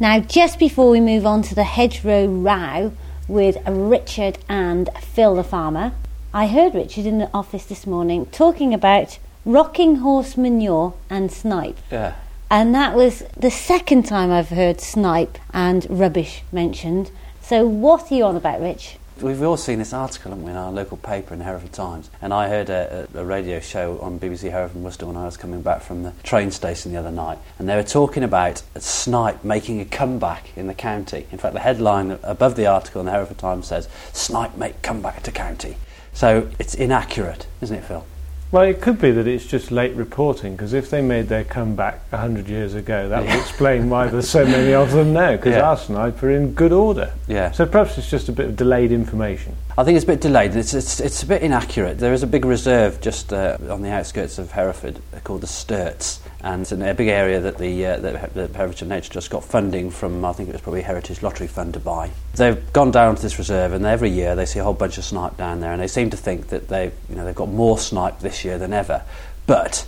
Now, 0.00 0.20
just 0.20 0.58
before 0.58 0.90
we 0.90 1.00
move 1.00 1.26
on 1.26 1.42
to 1.42 1.54
the 1.54 1.64
hedgerow 1.64 2.26
row 2.26 2.92
with 3.28 3.58
Richard 3.68 4.38
and 4.48 4.90
Phil 5.00 5.36
the 5.36 5.44
farmer, 5.44 5.92
I 6.32 6.46
heard 6.46 6.74
Richard 6.74 7.06
in 7.06 7.18
the 7.18 7.30
office 7.32 7.66
this 7.66 7.86
morning 7.86 8.26
talking 8.26 8.74
about 8.74 9.18
rocking 9.44 9.96
horse 9.96 10.36
manure 10.36 10.94
and 11.08 11.30
snipe. 11.30 11.78
Yeah. 11.90 12.14
And 12.50 12.74
that 12.74 12.94
was 12.94 13.22
the 13.36 13.50
second 13.50 14.04
time 14.04 14.32
I've 14.32 14.48
heard 14.48 14.80
snipe 14.80 15.38
and 15.52 15.86
rubbish 15.88 16.42
mentioned. 16.50 17.10
So, 17.42 17.66
what 17.66 18.10
are 18.10 18.14
you 18.14 18.24
on 18.24 18.36
about, 18.36 18.60
Rich? 18.60 18.96
We've 19.20 19.42
all 19.42 19.56
seen 19.56 19.80
this 19.80 19.92
article 19.92 20.30
haven't 20.30 20.44
we, 20.44 20.52
in 20.52 20.56
our 20.56 20.70
local 20.70 20.96
paper 20.96 21.32
in 21.32 21.40
the 21.40 21.44
Hereford 21.44 21.72
Times, 21.72 22.08
and 22.22 22.32
I 22.32 22.48
heard 22.48 22.70
a, 22.70 23.08
a, 23.12 23.24
radio 23.24 23.58
show 23.58 23.98
on 23.98 24.20
BBC 24.20 24.48
Hereford 24.48 24.76
and 24.76 24.84
Worcester 24.84 25.06
when 25.06 25.16
I 25.16 25.24
was 25.24 25.36
coming 25.36 25.60
back 25.60 25.82
from 25.82 26.04
the 26.04 26.12
train 26.22 26.52
station 26.52 26.92
the 26.92 26.98
other 27.00 27.10
night, 27.10 27.38
and 27.58 27.68
they 27.68 27.74
were 27.74 27.82
talking 27.82 28.22
about 28.22 28.62
snipe 28.76 29.42
making 29.42 29.80
a 29.80 29.84
comeback 29.84 30.56
in 30.56 30.68
the 30.68 30.74
county. 30.74 31.26
In 31.32 31.38
fact, 31.38 31.54
the 31.54 31.60
headline 31.60 32.20
above 32.22 32.54
the 32.54 32.66
article 32.66 33.00
in 33.00 33.06
the 33.06 33.12
Hereford 33.12 33.38
Times 33.38 33.66
says 33.66 33.88
"Snipe 34.12 34.56
make 34.56 34.82
comeback 34.82 35.24
to 35.24 35.32
county." 35.32 35.78
So 36.12 36.48
it's 36.60 36.76
inaccurate, 36.76 37.48
isn't 37.60 37.76
it, 37.76 37.84
Phil? 37.84 38.04
Well, 38.50 38.62
it 38.62 38.80
could 38.80 38.98
be 38.98 39.10
that 39.10 39.26
it's 39.26 39.44
just 39.44 39.70
late 39.70 39.94
reporting 39.94 40.52
because 40.56 40.72
if 40.72 40.88
they 40.88 41.02
made 41.02 41.28
their 41.28 41.44
comeback 41.44 42.00
100 42.10 42.48
years 42.48 42.74
ago, 42.74 43.06
that 43.10 43.20
would 43.20 43.34
explain 43.34 43.90
why 43.90 44.06
there's 44.06 44.30
so 44.30 44.46
many 44.46 44.72
of 44.72 44.92
them 44.92 45.12
now 45.12 45.32
because 45.32 45.54
Yeah. 45.54 45.68
our 45.68 45.76
are 46.22 46.30
in 46.30 46.54
good 46.54 46.72
order. 46.72 47.12
Yeah. 47.26 47.50
So 47.50 47.66
perhaps 47.66 47.98
it's 47.98 48.08
just 48.08 48.30
a 48.30 48.32
bit 48.32 48.46
of 48.46 48.56
delayed 48.56 48.90
information. 48.90 49.54
I 49.78 49.84
think 49.84 49.94
it's 49.94 50.02
a 50.02 50.08
bit 50.08 50.20
delayed. 50.20 50.56
It's, 50.56 50.74
it's, 50.74 50.98
it's 50.98 51.22
a 51.22 51.26
bit 51.26 51.40
inaccurate. 51.40 52.00
There 52.00 52.12
is 52.12 52.24
a 52.24 52.26
big 52.26 52.44
reserve 52.44 53.00
just 53.00 53.32
uh, 53.32 53.58
on 53.70 53.80
the 53.80 53.92
outskirts 53.92 54.36
of 54.40 54.50
Hereford 54.50 55.00
called 55.22 55.42
the 55.42 55.46
Sturts, 55.46 56.18
and 56.40 56.62
it's 56.62 56.72
a 56.72 56.94
big 56.94 57.06
area 57.06 57.38
that 57.38 57.58
the, 57.58 57.86
uh, 57.86 57.98
the 58.00 58.48
Herefordshire 58.56 58.88
Nature 58.88 59.12
Trust 59.12 59.30
got 59.30 59.44
funding 59.44 59.92
from, 59.92 60.24
I 60.24 60.32
think 60.32 60.48
it 60.48 60.52
was 60.52 60.62
probably 60.62 60.82
Heritage 60.82 61.22
Lottery 61.22 61.46
Fund 61.46 61.74
to 61.74 61.78
buy. 61.78 62.10
They've 62.34 62.72
gone 62.72 62.90
down 62.90 63.14
to 63.14 63.22
this 63.22 63.38
reserve, 63.38 63.72
and 63.72 63.86
every 63.86 64.10
year 64.10 64.34
they 64.34 64.46
see 64.46 64.58
a 64.58 64.64
whole 64.64 64.74
bunch 64.74 64.98
of 64.98 65.04
snipe 65.04 65.36
down 65.36 65.60
there, 65.60 65.70
and 65.70 65.80
they 65.80 65.86
seem 65.86 66.10
to 66.10 66.16
think 66.16 66.48
that 66.48 66.66
they've, 66.66 66.92
you 67.08 67.14
know, 67.14 67.24
they've 67.24 67.32
got 67.32 67.48
more 67.48 67.78
snipe 67.78 68.18
this 68.18 68.44
year 68.44 68.58
than 68.58 68.72
ever. 68.72 69.04
But 69.46 69.86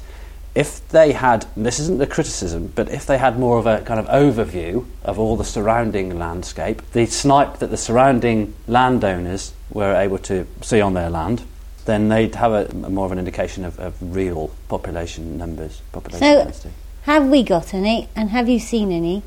if 0.60 0.86
they 0.90 1.12
had, 1.12 1.46
this 1.56 1.80
isn't 1.80 2.02
a 2.02 2.06
criticism, 2.06 2.70
but 2.74 2.86
if 2.90 3.06
they 3.06 3.16
had 3.16 3.38
more 3.38 3.58
of 3.58 3.66
a 3.66 3.80
kind 3.80 3.98
of 3.98 4.06
overview 4.08 4.84
of 5.02 5.18
all 5.18 5.34
the 5.34 5.44
surrounding 5.44 6.18
landscape, 6.18 6.82
the 6.92 7.06
snipe 7.06 7.58
that 7.60 7.70
the 7.70 7.78
surrounding 7.78 8.54
landowners 8.66 9.54
were 9.70 9.94
able 9.94 10.18
to 10.18 10.46
see 10.60 10.82
on 10.82 10.92
their 10.92 11.08
land, 11.08 11.42
then 11.86 12.08
they'd 12.10 12.34
have 12.34 12.52
a, 12.52 12.74
more 12.74 13.06
of 13.06 13.12
an 13.12 13.18
indication 13.18 13.64
of, 13.64 13.78
of 13.80 13.94
real 14.00 14.54
population 14.68 15.38
numbers, 15.38 15.80
population 15.92 16.20
So- 16.20 16.44
density. 16.44 16.70
Have 17.04 17.28
we 17.28 17.42
got 17.42 17.72
any, 17.72 18.10
and 18.14 18.28
have 18.28 18.46
you 18.46 18.58
seen 18.60 18.92
any? 18.92 19.22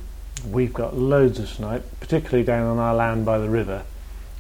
We've 0.48 0.72
got 0.74 0.96
loads 0.96 1.40
of 1.40 1.50
snipe, 1.50 1.84
particularly 2.00 2.44
down 2.44 2.68
on 2.68 2.78
our 2.78 2.94
land 2.94 3.26
by 3.26 3.40
the 3.40 3.50
river, 3.50 3.82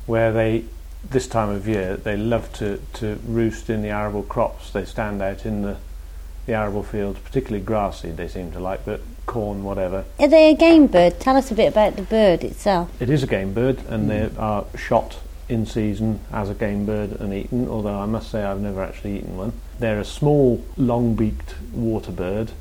where 0.05 0.31
they, 0.31 0.65
this 1.09 1.25
time 1.25 1.50
of 1.50 1.67
year, 1.67 1.97
they 1.97 2.15
love 2.15 2.53
to, 2.53 2.79
to 2.93 3.19
roost 3.25 3.71
in 3.71 3.81
the 3.81 3.89
arable 3.89 4.21
crops. 4.21 4.69
They 4.69 4.85
stand 4.85 5.23
out 5.23 5.47
in 5.47 5.63
the, 5.63 5.77
the 6.45 6.53
arable 6.53 6.83
fields, 6.83 7.19
particularly 7.19 7.63
grass 7.63 8.01
seed 8.01 8.17
they 8.17 8.27
seem 8.27 8.51
to 8.51 8.59
like, 8.59 8.85
but 8.85 9.01
corn, 9.25 9.63
whatever. 9.63 10.05
Are 10.19 10.27
they 10.27 10.51
a 10.51 10.55
game 10.55 10.88
bird? 10.88 11.19
Tell 11.19 11.38
us 11.38 11.51
a 11.51 11.55
bit 11.55 11.71
about 11.71 11.95
the 11.95 12.01
bird 12.01 12.43
itself. 12.43 12.89
It 13.01 13.09
is 13.09 13.23
a 13.23 13.27
game 13.27 13.53
bird, 13.53 13.79
and 13.88 14.05
mm. 14.05 14.07
they 14.07 14.38
are 14.38 14.65
shot 14.77 15.19
in 15.50 15.65
season 15.65 16.19
as 16.31 16.50
a 16.50 16.53
game 16.53 16.85
bird 16.85 17.12
and 17.19 17.33
eaten, 17.33 17.67
although 17.67 17.97
I 17.97 18.05
must 18.05 18.31
say 18.31 18.43
I've 18.43 18.59
never 18.59 18.83
actually 18.83 19.17
eaten 19.17 19.38
one. 19.38 19.53
They're 19.79 20.00
a 20.00 20.05
small, 20.05 20.63
long 20.77 21.15
beaked 21.15 21.55
water 21.73 22.12
bird, 22.12 22.51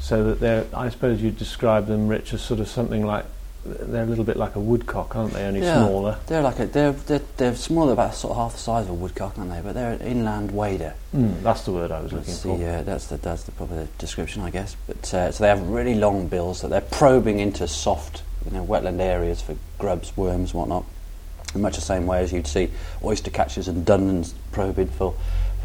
so 0.00 0.24
that 0.24 0.40
they're, 0.40 0.66
I 0.74 0.88
suppose 0.88 1.22
you'd 1.22 1.38
describe 1.38 1.86
them, 1.86 2.08
Rich, 2.08 2.34
as 2.34 2.42
sort 2.42 2.60
of 2.60 2.68
something 2.68 3.04
like, 3.04 3.26
they're 3.64 4.04
a 4.04 4.06
little 4.06 4.24
bit 4.24 4.36
like 4.36 4.54
a 4.56 4.60
woodcock, 4.60 5.14
aren't 5.16 5.32
they? 5.34 5.44
Only 5.44 5.60
Yeah. 5.60 5.74
smaller. 5.86 6.16
They're 6.26 6.42
like 6.42 6.58
a, 6.60 6.66
they're, 6.66 6.92
they're, 6.92 7.20
they're 7.36 7.54
smaller, 7.54 7.92
about 7.92 8.14
sort 8.14 8.30
of 8.32 8.36
half 8.38 8.52
the 8.52 8.58
size 8.58 8.84
of 8.84 8.90
a 8.90 8.94
woodcock, 8.94 9.36
aren't 9.38 9.50
they? 9.50 9.60
But 9.60 9.74
they're 9.74 9.92
an 9.92 10.00
inland 10.00 10.52
wader. 10.52 10.94
Mm, 11.14 11.42
that's 11.42 11.62
the 11.62 11.72
word 11.72 11.90
I 11.90 12.00
was 12.00 12.12
looking 12.12 12.28
That's 12.32 12.42
for. 12.42 12.56
the, 12.56 12.66
uh, 12.66 12.82
that's 12.82 13.06
the 13.08 13.16
that's 13.16 13.42
the 13.44 13.52
proper 13.52 13.88
description, 13.98 14.42
I 14.42 14.50
guess. 14.50 14.76
But 14.86 15.12
uh, 15.14 15.32
so 15.32 15.44
they 15.44 15.48
have 15.48 15.60
really 15.68 15.94
long 15.94 16.28
bills 16.28 16.62
that 16.62 16.68
they're 16.68 16.80
probing 16.80 17.40
into 17.40 17.66
soft, 17.68 18.22
you 18.46 18.52
know, 18.52 18.64
wetland 18.64 19.00
areas 19.00 19.42
for 19.42 19.56
grubs, 19.78 20.16
worms, 20.16 20.54
whatnot. 20.54 20.84
In 21.54 21.62
much 21.62 21.76
the 21.76 21.80
same 21.82 22.06
way 22.06 22.20
as 22.22 22.30
you'd 22.32 22.46
see 22.46 22.70
oyster 23.02 23.30
catchers 23.30 23.68
and 23.68 23.86
dunlins 23.86 24.34
probing 24.52 24.88
for, 24.88 25.14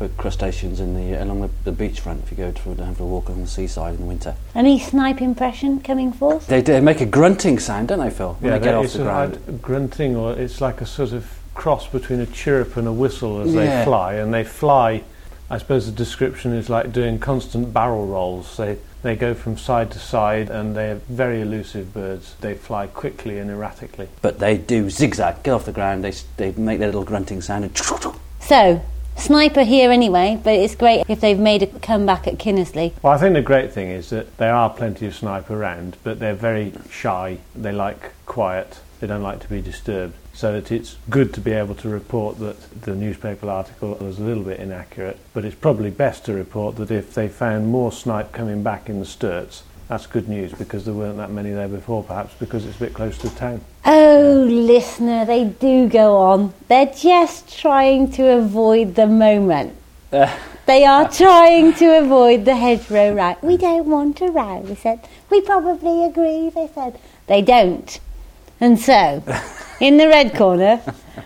for 0.09 0.15
crustaceans 0.21 0.79
in 0.79 0.93
the 0.95 1.21
along 1.21 1.41
the, 1.41 1.71
the 1.71 1.71
beachfront 1.71 2.23
if 2.23 2.31
you 2.31 2.37
go 2.37 2.51
to 2.51 2.75
down 2.75 2.95
for 2.95 3.03
a 3.03 3.05
walk 3.05 3.29
on 3.29 3.41
the 3.41 3.47
seaside 3.47 3.95
in 3.95 4.01
the 4.01 4.05
winter. 4.05 4.35
Any 4.55 4.79
snipe 4.79 5.21
impression 5.21 5.79
coming 5.79 6.11
forth? 6.11 6.47
They, 6.47 6.61
they 6.61 6.81
make 6.81 7.01
a 7.01 7.05
grunting 7.05 7.59
sound, 7.59 7.87
don't 7.89 7.99
they, 7.99 8.09
Phil? 8.09 8.33
When 8.39 8.51
yeah, 8.51 8.57
they 8.59 8.65
get 8.65 8.75
off 8.75 8.85
it's 8.85 8.93
the 8.93 9.03
ground. 9.03 9.39
like 9.47 9.61
grunting, 9.61 10.15
or 10.15 10.33
it's 10.33 10.61
like 10.61 10.81
a 10.81 10.85
sort 10.85 11.13
of 11.13 11.31
cross 11.53 11.87
between 11.87 12.19
a 12.19 12.25
chirrup 12.25 12.77
and 12.77 12.87
a 12.87 12.93
whistle 12.93 13.41
as 13.41 13.53
Yeah. 13.53 13.79
they 13.79 13.85
fly, 13.85 14.13
and 14.15 14.33
they 14.33 14.43
fly. 14.43 15.03
I 15.49 15.57
suppose 15.57 15.85
the 15.85 15.91
description 15.91 16.53
is 16.53 16.69
like 16.69 16.91
doing 16.91 17.19
constant 17.19 17.73
barrel 17.73 18.07
rolls. 18.07 18.57
They 18.57 18.77
they 19.03 19.15
go 19.17 19.33
from 19.33 19.57
side 19.57 19.91
to 19.91 19.99
side, 19.99 20.49
and 20.49 20.75
they're 20.75 20.95
very 21.09 21.41
elusive 21.41 21.93
birds. 21.93 22.35
They 22.39 22.55
fly 22.55 22.87
quickly 22.87 23.37
and 23.37 23.51
erratically. 23.51 24.07
But 24.21 24.39
they 24.39 24.57
do 24.57 24.89
zigzag, 24.89 25.43
get 25.43 25.51
off 25.51 25.65
the 25.65 25.73
ground, 25.73 26.05
they, 26.05 26.13
they 26.37 26.53
make 26.53 26.79
their 26.79 26.87
little 26.87 27.03
grunting 27.03 27.41
sound 27.41 27.65
and 27.65 28.15
So, 28.39 28.81
sniper 29.15 29.63
here 29.63 29.91
anyway, 29.91 30.39
but 30.43 30.53
it's 30.53 30.75
great 30.75 31.05
if 31.07 31.21
they've 31.21 31.39
made 31.39 31.63
a 31.63 31.67
comeback 31.67 32.27
at 32.27 32.37
Kinnersley. 32.37 32.93
Well, 33.01 33.13
I 33.13 33.17
think 33.17 33.33
the 33.33 33.41
great 33.41 33.71
thing 33.71 33.89
is 33.89 34.09
that 34.09 34.37
there 34.37 34.53
are 34.53 34.69
plenty 34.69 35.05
of 35.05 35.15
snipe 35.15 35.49
around, 35.49 35.97
but 36.03 36.19
they're 36.19 36.33
very 36.33 36.73
shy. 36.89 37.39
They 37.55 37.71
like 37.71 38.13
quiet. 38.25 38.79
They 38.99 39.07
don't 39.07 39.23
like 39.23 39.41
to 39.41 39.49
be 39.49 39.61
disturbed. 39.61 40.15
So 40.33 40.53
that 40.53 40.71
it's 40.71 40.97
good 41.09 41.33
to 41.35 41.41
be 41.41 41.51
able 41.51 41.75
to 41.75 41.89
report 41.89 42.39
that 42.39 42.81
the 42.81 42.95
newspaper 42.95 43.49
article 43.49 43.93
was 43.95 44.17
a 44.17 44.23
little 44.23 44.43
bit 44.43 44.59
inaccurate, 44.59 45.19
but 45.33 45.45
it's 45.45 45.55
probably 45.55 45.91
best 45.91 46.25
to 46.25 46.33
report 46.33 46.77
that 46.77 46.89
if 46.89 47.13
they 47.13 47.27
found 47.27 47.67
more 47.67 47.91
snipe 47.91 48.31
coming 48.31 48.63
back 48.63 48.89
in 48.89 48.99
the 48.99 49.05
Sturts, 49.05 49.61
that's 49.87 50.07
good 50.07 50.27
news 50.27 50.53
because 50.53 50.85
there 50.85 50.93
weren't 50.93 51.17
that 51.17 51.31
many 51.31 51.51
there 51.51 51.67
before, 51.67 52.03
perhaps 52.03 52.33
because 52.39 52.65
it's 52.65 52.77
a 52.77 52.79
bit 52.79 52.93
close 52.93 53.17
to 53.19 53.29
town. 53.35 53.61
Oh, 53.85 54.45
listener, 54.49 55.25
they 55.25 55.45
do 55.45 55.89
go 55.89 56.17
on. 56.17 56.53
They're 56.67 56.93
just 56.93 57.57
trying 57.59 58.11
to 58.13 58.37
avoid 58.37 58.95
the 58.95 59.07
moment. 59.07 59.75
They 60.65 60.85
are 60.85 61.09
trying 61.11 61.73
to 61.73 61.99
avoid 61.99 62.45
the 62.45 62.55
hedgerow 62.55 63.13
row. 63.13 63.35
We 63.41 63.57
don't 63.57 63.85
want 63.85 64.21
a 64.21 64.27
row, 64.27 64.59
we 64.59 64.75
said. 64.75 65.05
We 65.29 65.41
probably 65.41 66.05
agree, 66.05 66.49
they 66.49 66.69
said. 66.73 66.97
They 67.27 67.41
don't. 67.41 67.99
And 68.61 68.79
so, 68.79 69.21
in 69.81 69.97
the 69.97 70.07
red 70.07 70.33
corner, 70.35 70.81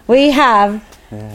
we 0.08 0.32
have 0.32 0.82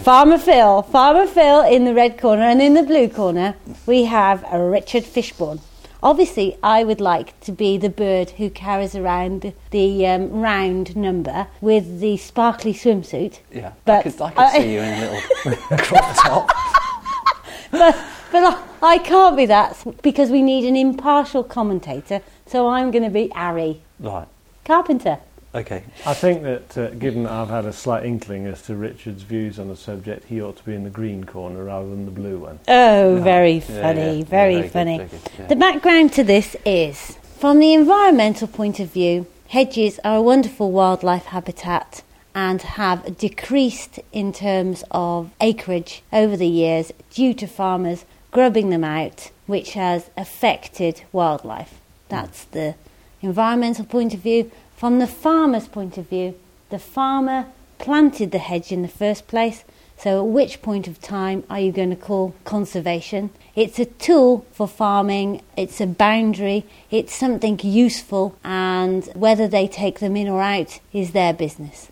Farmer 0.03 0.39
Phil. 0.39 0.83
Farmer 0.83 1.27
Phil 1.29 1.63
in 1.63 1.85
the 1.85 1.95
red 1.95 2.19
corner, 2.19 2.43
and 2.43 2.61
in 2.61 2.75
the 2.75 2.83
blue 2.83 3.09
corner, 3.09 3.55
we 3.87 4.05
have 4.05 4.45
a 4.51 4.61
Richard 4.61 5.05
Fishburne. 5.05 5.61
Obviously, 6.03 6.59
I 6.65 6.83
would 6.83 7.01
like 7.01 7.39
to 7.41 7.53
be 7.53 7.79
the 7.79 7.89
bird 7.89 8.31
who 8.31 8.51
carries 8.51 8.97
around 8.97 9.53
the 9.71 10.07
um, 10.07 10.31
round 10.33 10.97
number 10.97 11.47
with 11.61 12.01
the 12.01 12.17
sparkly 12.17 12.75
swimsuit. 12.75 13.39
yeah, 13.53 13.69
I 13.69 13.73
But 13.85 14.03
could, 14.03 14.21
I 14.21 14.31
could 14.31 14.39
I- 14.39 14.59
see 14.59 14.73
you 14.75 14.81
in 14.81 14.93
a 14.95 15.23
little 15.45 15.77
crop 15.79 16.17
top. 16.17 16.49
but 17.71 17.97
but 18.33 18.43
I, 18.83 18.95
I 18.95 18.99
can't 18.99 19.37
be 19.37 19.47
that 19.47 19.77
because 20.03 20.31
we 20.31 20.43
need 20.43 20.65
an 20.65 20.75
impartial 20.75 21.45
commentator. 21.45 22.21
So 22.47 22.69
I'm 22.69 22.91
going 22.91 23.05
to 23.05 23.11
be 23.11 23.31
Harry 23.35 23.81
Right, 24.01 24.27
Carpenter. 24.65 25.19
Okay. 25.55 25.85
I 26.07 26.15
think 26.15 26.43
that, 26.43 26.79
uh, 26.79 26.91
given 26.91 27.25
that 27.25 27.33
I've 27.33 27.49
had 27.51 27.65
a 27.65 27.73
slight 27.73 28.05
inkling 28.05 28.47
as 28.47 28.63
to 28.63 28.75
Richard's 28.77 29.23
views 29.23 29.59
on 29.59 29.69
the 29.69 29.77
subject, 29.77 30.27
he 30.27 30.41
ought 30.41 30.57
to 30.57 30.65
be 30.65 30.75
in 30.75 30.85
the 30.85 30.91
green 30.91 31.25
corner 31.25 31.65
rather 31.65 31.89
than 31.89 32.05
the 32.05 32.11
blue 32.11 32.39
one. 32.39 32.59
Oh, 32.69 33.17
Yeah. 33.17 33.23
very 33.23 33.61
funny, 33.61 34.19
yeah, 34.19 34.25
very, 34.25 34.55
yeah, 34.57 34.63
good, 34.63 34.71
funny. 34.73 34.97
very 34.99 35.09
good, 35.09 35.21
yeah. 35.39 35.47
The 35.47 35.57
background 35.57 36.13
to 36.15 36.25
this 36.25 36.57
is 36.65 37.19
from 37.39 37.59
the 37.59 37.73
environmental 37.75 38.49
point 38.49 38.79
of 38.81 38.91
view, 38.93 39.27
hedges 39.49 39.99
are 40.05 40.17
a 40.17 40.23
wonderful 40.23 40.71
wildlife 40.71 41.27
habitat 41.27 42.03
and 42.35 42.63
have 42.63 43.19
decreased 43.19 44.01
in 44.13 44.33
terms 44.33 44.85
of 44.91 45.31
acreage 45.41 46.03
over 46.13 46.37
the 46.37 46.47
years 46.47 46.93
due 47.11 47.35
to 47.35 47.47
farmers 47.47 48.05
grubbing 48.31 48.71
them 48.71 48.85
out, 48.85 49.31
which 49.47 49.73
has 49.75 50.09
affected 50.17 51.03
wildlife. 51.13 51.79
That's 52.09 52.45
the 52.45 52.75
environmental 53.21 53.85
point 53.85 54.15
of 54.15 54.21
view. 54.21 54.51
From 54.83 54.99
the 54.99 55.07
farmer's 55.07 55.69
point 55.69 55.97
of 55.97 56.09
view, 56.09 56.35
the 56.71 56.79
farmer 56.81 57.47
planted 57.79 58.33
the 58.33 58.39
hedge 58.39 58.73
in 58.73 58.83
the 58.83 58.89
first 58.89 59.29
place. 59.29 59.63
So, 59.97 60.27
at 60.27 60.33
which 60.33 60.61
point 60.61 60.89
of 60.89 61.01
time 61.01 61.45
are 61.49 61.61
you 61.61 61.71
going 61.71 61.91
to 61.91 61.95
call 61.95 62.35
conservation? 62.45 63.31
It's 63.55 63.79
a 63.79 63.85
tool 63.85 64.45
for 64.51 64.67
farming, 64.67 65.43
it's 65.57 65.81
a 65.81 65.87
boundary, 65.87 66.65
it's 66.91 67.15
something 67.15 67.61
useful, 67.63 68.37
and 68.43 69.05
whether 69.15 69.47
they 69.47 69.69
take 69.69 70.01
them 70.01 70.17
in 70.17 70.27
or 70.27 70.43
out 70.43 70.81
is 70.93 71.13
their 71.13 71.33
business. 71.33 71.87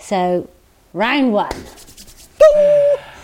So, 0.00 0.48
round 0.92 1.32
one. 1.32 1.54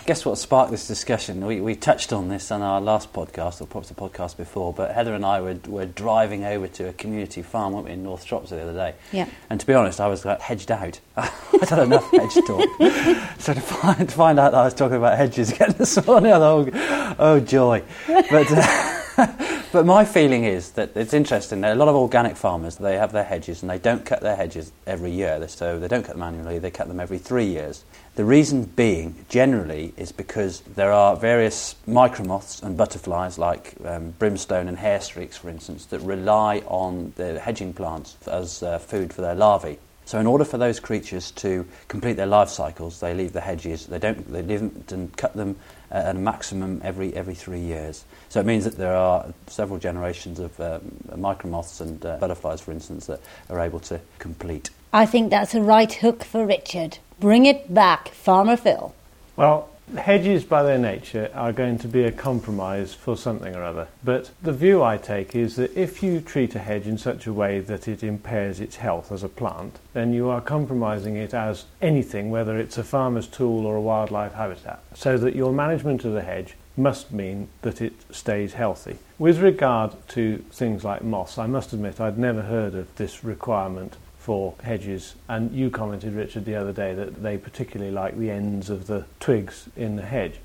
Guess 0.05 0.25
what 0.25 0.39
sparked 0.39 0.71
this 0.71 0.87
discussion? 0.87 1.45
We, 1.45 1.61
we 1.61 1.75
touched 1.75 2.11
on 2.11 2.27
this 2.27 2.49
on 2.49 2.63
our 2.63 2.81
last 2.81 3.13
podcast, 3.13 3.61
or 3.61 3.67
perhaps 3.67 3.89
the 3.89 3.93
podcast 3.93 4.35
before, 4.35 4.73
but 4.73 4.95
Heather 4.95 5.13
and 5.13 5.23
I 5.23 5.41
were, 5.41 5.59
were 5.67 5.85
driving 5.85 6.43
over 6.43 6.67
to 6.67 6.89
a 6.89 6.93
community 6.93 7.43
farm, 7.43 7.73
weren't 7.73 7.85
we, 7.85 7.91
in 7.91 8.01
North 8.01 8.23
Shropshire 8.23 8.57
the 8.57 8.63
other 8.63 8.73
day. 8.73 8.95
Yeah. 9.11 9.27
And 9.51 9.59
to 9.59 9.67
be 9.67 9.75
honest, 9.75 10.01
I 10.01 10.07
was 10.07 10.25
like, 10.25 10.41
hedged 10.41 10.71
out. 10.71 10.99
I'd 11.17 11.69
had 11.69 11.79
enough 11.79 12.09
hedge 12.09 12.33
talk. 12.47 12.67
so 13.39 13.53
to 13.53 13.61
find, 13.61 14.09
to 14.09 14.15
find 14.15 14.39
out 14.39 14.53
that 14.53 14.61
I 14.61 14.65
was 14.65 14.73
talking 14.73 14.97
about 14.97 15.17
hedges 15.19 15.51
again 15.53 15.75
this 15.77 16.03
morning, 16.07 16.33
I 16.33 16.39
thought, 16.39 16.69
oh, 16.73 17.15
oh 17.19 17.39
joy. 17.39 17.83
But, 18.07 18.47
uh, 18.49 19.27
but 19.71 19.85
my 19.85 20.03
feeling 20.03 20.45
is 20.45 20.71
that 20.71 20.97
it's 20.97 21.13
interesting. 21.13 21.63
A 21.63 21.75
lot 21.75 21.87
of 21.87 21.95
organic 21.95 22.37
farmers, 22.37 22.77
they 22.77 22.97
have 22.97 23.11
their 23.11 23.23
hedges 23.23 23.61
and 23.61 23.69
they 23.69 23.77
don't 23.77 24.03
cut 24.03 24.21
their 24.21 24.35
hedges 24.35 24.71
every 24.87 25.11
year. 25.11 25.47
So 25.47 25.79
they 25.79 25.87
don't 25.87 26.03
cut 26.03 26.15
them 26.15 26.23
annually, 26.23 26.57
they 26.57 26.71
cut 26.71 26.87
them 26.87 26.99
every 26.99 27.19
three 27.19 27.45
years. 27.45 27.83
The 28.15 28.25
reason 28.25 28.65
being, 28.65 29.25
generally, 29.29 29.93
is 29.95 30.11
because 30.11 30.61
there 30.61 30.91
are 30.91 31.15
various 31.15 31.75
micromoths 31.87 32.61
and 32.61 32.75
butterflies, 32.75 33.39
like 33.39 33.73
um, 33.85 34.11
brimstone 34.19 34.67
and 34.67 34.77
hair 34.77 34.99
streaks, 34.99 35.37
for 35.37 35.49
instance, 35.49 35.85
that 35.85 35.99
rely 35.99 36.59
on 36.67 37.13
the 37.15 37.39
hedging 37.39 37.71
plants 37.71 38.17
as 38.27 38.63
uh, 38.63 38.79
food 38.79 39.13
for 39.13 39.21
their 39.21 39.33
larvae. 39.33 39.79
So, 40.03 40.19
in 40.19 40.27
order 40.27 40.43
for 40.43 40.57
those 40.57 40.81
creatures 40.81 41.31
to 41.31 41.65
complete 41.87 42.13
their 42.13 42.25
life 42.25 42.49
cycles, 42.49 42.99
they 42.99 43.13
leave 43.13 43.31
the 43.31 43.39
hedges. 43.39 43.85
They 43.85 43.99
don't. 43.99 44.29
They 44.29 44.41
them 44.41 44.83
and 44.89 45.15
cut 45.15 45.33
them 45.33 45.55
at 45.89 46.13
a 46.13 46.19
maximum 46.19 46.81
every 46.83 47.15
every 47.15 47.35
three 47.35 47.61
years. 47.61 48.03
So 48.27 48.41
it 48.41 48.45
means 48.45 48.65
that 48.65 48.77
there 48.77 48.95
are 48.95 49.33
several 49.47 49.79
generations 49.79 50.39
of 50.39 50.59
um, 50.59 50.81
micromoths 51.11 51.79
and 51.79 52.05
uh, 52.05 52.17
butterflies, 52.17 52.59
for 52.59 52.71
instance, 52.71 53.05
that 53.05 53.21
are 53.49 53.59
able 53.59 53.79
to 53.81 54.01
complete. 54.19 54.69
I 54.91 55.05
think 55.05 55.29
that's 55.29 55.55
a 55.55 55.61
right 55.61 55.93
hook 55.93 56.25
for 56.25 56.45
Richard. 56.45 56.97
Bring 57.21 57.45
it 57.45 57.71
back, 57.71 58.09
Farmer 58.09 58.57
Phil. 58.57 58.95
Well, 59.35 59.69
hedges 59.95 60.43
by 60.43 60.63
their 60.63 60.79
nature 60.79 61.29
are 61.35 61.53
going 61.53 61.77
to 61.77 61.87
be 61.87 62.03
a 62.03 62.11
compromise 62.11 62.95
for 62.95 63.15
something 63.15 63.55
or 63.55 63.63
other. 63.63 63.89
But 64.03 64.31
the 64.41 64.51
view 64.51 64.81
I 64.81 64.97
take 64.97 65.35
is 65.35 65.55
that 65.57 65.77
if 65.77 66.01
you 66.01 66.19
treat 66.19 66.55
a 66.55 66.59
hedge 66.59 66.87
in 66.87 66.97
such 66.97 67.27
a 67.27 67.33
way 67.33 67.59
that 67.59 67.87
it 67.87 68.01
impairs 68.01 68.59
its 68.59 68.77
health 68.77 69.11
as 69.11 69.21
a 69.21 69.29
plant, 69.29 69.77
then 69.93 70.13
you 70.13 70.29
are 70.29 70.41
compromising 70.41 71.15
it 71.15 71.35
as 71.35 71.65
anything, 71.79 72.31
whether 72.31 72.57
it's 72.57 72.79
a 72.79 72.83
farmer's 72.83 73.27
tool 73.27 73.67
or 73.67 73.75
a 73.75 73.81
wildlife 73.81 74.33
habitat. 74.33 74.81
So 74.95 75.19
that 75.19 75.35
your 75.35 75.53
management 75.53 76.03
of 76.03 76.13
the 76.13 76.23
hedge 76.23 76.55
must 76.75 77.11
mean 77.11 77.49
that 77.61 77.83
it 77.83 77.93
stays 78.09 78.53
healthy. 78.53 78.97
With 79.19 79.41
regard 79.41 79.91
to 80.07 80.39
things 80.49 80.83
like 80.83 81.03
moths, 81.03 81.37
I 81.37 81.45
must 81.45 81.71
admit 81.71 82.01
I'd 82.01 82.17
never 82.17 82.41
heard 82.41 82.73
of 82.73 82.95
this 82.95 83.23
requirement 83.23 83.97
for 84.21 84.53
hedges, 84.61 85.15
and 85.27 85.51
you 85.51 85.71
commented, 85.71 86.13
Richard, 86.13 86.45
the 86.45 86.55
other 86.55 86.71
day 86.71 86.93
that 86.93 87.23
they 87.23 87.39
particularly 87.39 87.91
like 87.91 88.17
the 88.19 88.29
ends 88.29 88.69
of 88.69 88.85
the 88.85 89.05
twigs 89.19 89.67
in 89.75 89.95
the 89.95 90.03
hedge. 90.03 90.35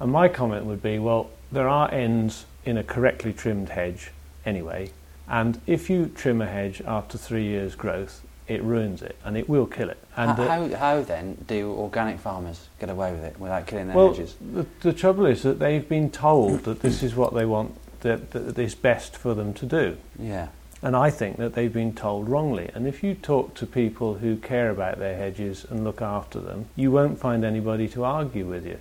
And 0.00 0.10
my 0.10 0.26
comment 0.28 0.64
would 0.64 0.82
be 0.82 0.98
well, 0.98 1.30
there 1.52 1.68
are 1.68 1.92
ends 1.92 2.46
in 2.64 2.78
a 2.78 2.82
correctly 2.82 3.34
trimmed 3.34 3.68
hedge 3.68 4.10
anyway, 4.46 4.90
and 5.28 5.60
if 5.66 5.90
you 5.90 6.10
trim 6.14 6.40
a 6.40 6.46
hedge 6.46 6.80
after 6.86 7.18
three 7.18 7.44
years' 7.44 7.74
growth, 7.74 8.22
it 8.48 8.62
ruins 8.62 9.02
it 9.02 9.16
and 9.22 9.36
it 9.36 9.48
will 9.48 9.66
kill 9.66 9.90
it. 9.90 9.98
And 10.16 10.30
how, 10.32 10.42
uh, 10.42 10.48
how, 10.48 10.76
how 10.76 11.02
then 11.02 11.36
do 11.46 11.70
organic 11.72 12.18
farmers 12.18 12.68
get 12.80 12.88
away 12.88 13.12
with 13.12 13.22
it 13.22 13.38
without 13.38 13.66
killing 13.66 13.88
their 13.88 13.96
well, 13.96 14.08
hedges? 14.08 14.34
the, 14.40 14.66
the 14.80 14.92
trouble 14.94 15.26
is 15.26 15.42
that 15.42 15.58
they've 15.58 15.88
been 15.88 16.10
told 16.10 16.64
that 16.64 16.80
this 16.80 17.02
is 17.02 17.14
what 17.14 17.34
they 17.34 17.44
want, 17.44 17.76
that, 18.00 18.30
that 18.30 18.58
is 18.58 18.74
best 18.74 19.14
for 19.14 19.34
them 19.34 19.52
to 19.54 19.66
do. 19.66 19.98
Yeah. 20.18 20.48
And 20.82 20.96
I 20.96 21.10
think 21.10 21.36
that 21.36 21.54
they've 21.54 21.72
been 21.72 21.94
told 21.94 22.28
wrongly. 22.28 22.70
And 22.74 22.86
if 22.86 23.02
you 23.02 23.14
talk 23.14 23.54
to 23.54 23.66
people 23.66 24.14
who 24.14 24.36
care 24.36 24.70
about 24.70 24.98
their 24.98 25.16
hedges 25.16 25.66
and 25.68 25.84
look 25.84 26.00
after 26.00 26.40
them, 26.40 26.66
you 26.74 26.90
won't 26.90 27.18
find 27.18 27.44
anybody 27.44 27.86
to 27.88 28.04
argue 28.04 28.46
with 28.46 28.66
you. 28.66 28.78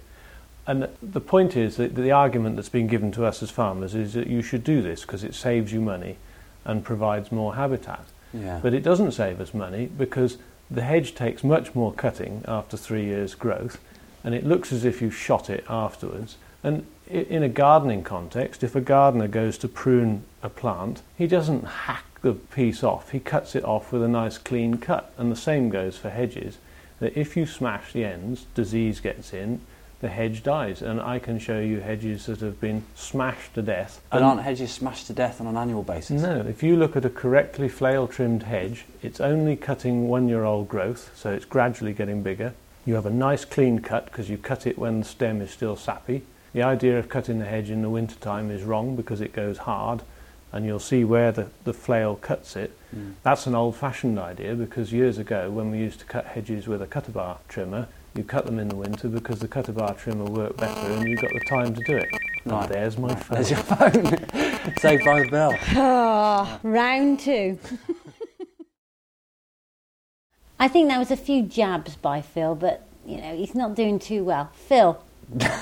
And 0.65 0.87
the 1.01 1.19
point 1.19 1.57
is 1.57 1.77
that 1.77 1.95
the 1.95 2.11
argument 2.11 2.55
that's 2.55 2.69
been 2.69 2.87
given 2.87 3.11
to 3.13 3.25
us 3.25 3.41
as 3.43 3.49
farmers 3.49 3.95
is 3.95 4.13
that 4.13 4.27
you 4.27 4.41
should 4.41 4.63
do 4.63 4.81
this 4.81 5.01
because 5.01 5.23
it 5.23 5.33
saves 5.33 5.73
you 5.73 5.81
money 5.81 6.17
and 6.63 6.83
provides 6.83 7.31
more 7.31 7.55
habitat. 7.55 8.05
Yeah. 8.33 8.59
But 8.61 8.73
it 8.73 8.83
doesn't 8.83 9.13
save 9.13 9.41
us 9.41 9.53
money 9.53 9.87
because 9.87 10.37
the 10.69 10.83
hedge 10.83 11.15
takes 11.15 11.43
much 11.43 11.73
more 11.73 11.91
cutting 11.91 12.43
after 12.47 12.77
three 12.77 13.05
years' 13.05 13.33
growth, 13.33 13.79
and 14.23 14.35
it 14.35 14.45
looks 14.45 14.71
as 14.71 14.85
if 14.85 15.01
you 15.01 15.09
shot 15.09 15.49
it 15.49 15.65
afterwards. 15.67 16.37
And 16.63 16.85
in 17.09 17.43
a 17.43 17.49
gardening 17.49 18.03
context, 18.03 18.63
if 18.63 18.75
a 18.75 18.81
gardener 18.81 19.27
goes 19.27 19.57
to 19.59 19.67
prune 19.67 20.23
a 20.43 20.49
plant, 20.49 21.01
he 21.17 21.27
doesn't 21.27 21.65
hack 21.65 22.05
the 22.21 22.33
piece 22.33 22.83
off, 22.83 23.11
he 23.11 23.19
cuts 23.19 23.55
it 23.55 23.63
off 23.63 23.91
with 23.91 24.03
a 24.03 24.07
nice 24.07 24.37
clean 24.37 24.77
cut. 24.77 25.11
And 25.17 25.31
the 25.31 25.35
same 25.35 25.69
goes 25.69 25.97
for 25.97 26.09
hedges, 26.09 26.57
that 26.99 27.17
if 27.17 27.35
you 27.35 27.45
smash 27.45 27.93
the 27.93 28.05
ends, 28.05 28.45
disease 28.53 28.99
gets 28.99 29.33
in, 29.33 29.61
the 30.01 30.09
hedge 30.09 30.43
dies. 30.43 30.81
And 30.81 31.01
I 31.01 31.19
can 31.19 31.39
show 31.39 31.59
you 31.59 31.79
hedges 31.79 32.27
that 32.27 32.39
have 32.41 32.61
been 32.61 32.83
smashed 32.95 33.53
to 33.55 33.61
death. 33.61 34.01
But 34.11 34.17
And- 34.17 34.25
aren't 34.25 34.41
hedges 34.43 34.71
smashed 34.71 35.07
to 35.07 35.13
death 35.13 35.41
on 35.41 35.47
an 35.47 35.57
annual 35.57 35.83
basis? 35.83 36.21
no, 36.21 36.41
if 36.41 36.61
you 36.61 36.75
look 36.75 36.95
at 36.95 37.03
a 37.05 37.09
correctly 37.09 37.67
flail 37.69 38.07
trimmed 38.07 38.43
hedge, 38.43 38.85
it's 39.01 39.19
only 39.19 39.55
cutting 39.55 40.07
one 40.07 40.27
year 40.29 40.43
old 40.43 40.69
growth, 40.69 41.11
so 41.15 41.31
it's 41.31 41.45
gradually 41.45 41.93
getting 41.93 42.21
bigger. 42.21 42.53
You 42.85 42.95
have 42.95 43.05
a 43.05 43.11
nice 43.11 43.45
clean 43.45 43.79
cut 43.79 44.05
because 44.05 44.29
you 44.29 44.37
cut 44.37 44.65
it 44.67 44.77
when 44.77 44.99
the 44.99 45.05
stem 45.05 45.41
is 45.41 45.51
still 45.51 45.75
sappy. 45.75 46.23
The 46.53 46.63
idea 46.63 46.97
of 46.97 47.09
cutting 47.09 47.39
the 47.39 47.45
hedge 47.45 47.69
in 47.69 47.81
the 47.81 47.89
winter 47.89 48.15
time 48.15 48.49
is 48.49 48.63
wrong 48.63 48.95
because 48.95 49.21
it 49.21 49.33
goes 49.33 49.59
hard 49.59 50.01
and 50.51 50.65
you'll 50.65 50.79
see 50.79 51.03
where 51.03 51.31
the, 51.31 51.47
the 51.63 51.73
flail 51.73 52.15
cuts 52.15 52.55
it. 52.55 52.75
Mm. 52.95 53.13
That's 53.21 53.45
an 53.45 53.53
old 53.53 53.75
fashioned 53.75 54.17
idea 54.17 54.55
because 54.55 54.91
years 54.91 55.17
ago, 55.19 55.51
when 55.51 55.69
we 55.69 55.77
used 55.77 55.99
to 55.99 56.05
cut 56.05 56.25
hedges 56.25 56.67
with 56.67 56.81
a 56.81 56.87
cutter 56.87 57.11
bar 57.11 57.37
trimmer, 57.47 57.87
you 58.15 58.23
cut 58.23 58.45
them 58.45 58.57
in 58.57 58.67
the 58.67 58.75
winter 58.75 59.07
because 59.07 59.39
the 59.39 59.47
cutter 59.47 59.71
bar 59.71 59.93
trimmer 59.93 60.25
worked 60.25 60.57
better 60.57 60.91
and 60.93 61.07
you 61.07 61.15
got 61.17 61.31
the 61.31 61.45
time 61.47 61.75
to 61.75 61.83
do 61.83 61.97
it. 61.97 62.09
And 62.45 62.69
there's 62.69 62.97
my 62.97 63.13
phone. 63.13 63.35
There's 63.35 63.51
your 63.51 63.59
phone. 63.59 64.73
Saved 64.79 65.05
by 65.05 65.21
the 65.21 65.29
bell. 65.29 65.55
Ah, 65.75 66.59
round 66.63 67.19
two. 67.19 67.59
I 70.59 70.67
think 70.67 70.89
that 70.89 70.97
was 70.97 71.11
a 71.11 71.17
few 71.17 71.43
jabs 71.43 71.95
by 71.95 72.21
Phil, 72.21 72.55
but 72.55 72.85
you 73.05 73.17
know 73.17 73.35
he's 73.35 73.55
not 73.55 73.75
doing 73.75 73.99
too 73.99 74.23
well. 74.23 74.51
Phil, 74.53 75.01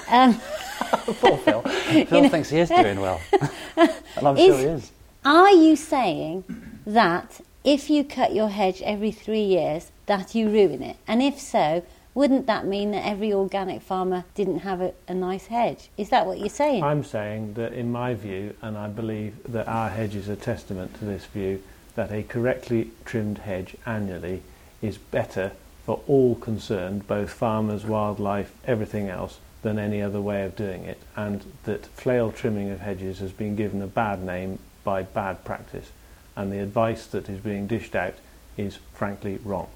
um, 0.10 0.40
Poor 0.90 1.38
Phil. 1.38 1.62
Phil 2.06 2.22
know- 2.24 2.30
thinks 2.30 2.50
he 2.50 2.60
is 2.60 2.70
doing 2.70 3.00
well. 3.00 3.20
and 3.78 3.92
I'm 4.16 4.36
sure 4.36 4.58
he 4.58 4.64
is. 4.66 4.92
are 5.26 5.52
you 5.52 5.76
saying 5.76 6.44
that 6.86 7.42
if 7.64 7.90
you 7.90 8.04
cut 8.04 8.34
your 8.34 8.50
hedge 8.50 8.82
every 8.82 9.12
three 9.12 9.44
years, 9.44 9.92
that 10.06 10.36
you 10.36 10.50
ruin 10.50 10.82
it? 10.82 10.98
And 11.08 11.22
if 11.22 11.40
so, 11.40 11.84
wouldn't 12.14 12.48
that 12.48 12.66
mean 12.66 12.92
that 12.92 13.06
every 13.06 13.34
organic 13.34 13.82
farmer 13.82 14.24
didn't 14.34 14.60
have 14.60 14.82
a, 14.82 14.94
a 15.08 15.14
nice 15.14 15.48
hedge? 15.48 15.90
Is 15.98 16.10
that 16.10 16.26
what 16.26 16.40
you're 16.40 16.50
saying? 16.50 16.84
I'm 16.84 17.04
saying 17.04 17.54
that, 17.56 17.74
in 17.74 17.92
my 17.92 18.14
view, 18.14 18.56
and 18.62 18.78
I 18.78 18.88
believe 18.88 19.36
that 19.52 19.68
our 19.68 19.90
hedge 19.90 20.16
is 20.16 20.30
a 20.30 20.36
testament 20.36 20.98
to 21.00 21.06
this 21.06 21.26
view, 21.26 21.62
that 21.96 22.12
a 22.12 22.24
correctly 22.24 22.92
trimmed 23.06 23.40
hedge 23.40 23.76
annually 23.86 24.44
is 24.82 24.98
better 24.98 25.52
for 25.86 26.02
all 26.08 26.36
concerned, 26.36 27.08
both 27.08 27.30
farmers, 27.30 27.86
wildlife, 27.86 28.52
everything 28.66 29.10
else, 29.10 29.40
than 29.64 29.80
any 29.80 30.02
other 30.02 30.22
way 30.22 30.44
of 30.44 30.56
doing 30.56 30.84
it, 30.86 31.00
and 31.16 31.44
that 31.66 31.86
flail 31.88 32.32
trimming 32.32 32.70
of 32.72 32.80
hedges 32.80 33.20
has 33.20 33.32
been 33.32 33.56
given 33.56 33.82
a 33.82 33.88
bad 33.88 34.24
name 34.24 34.60
by 34.84 35.04
bad 35.04 35.44
practice, 35.44 35.90
and 36.36 36.52
the 36.52 36.60
advice 36.60 37.06
that 37.08 37.28
is 37.30 37.40
being 37.40 37.68
dished 37.68 37.96
out 37.96 38.14
is 38.58 38.78
frankly 38.94 39.40
wrong. 39.44 39.68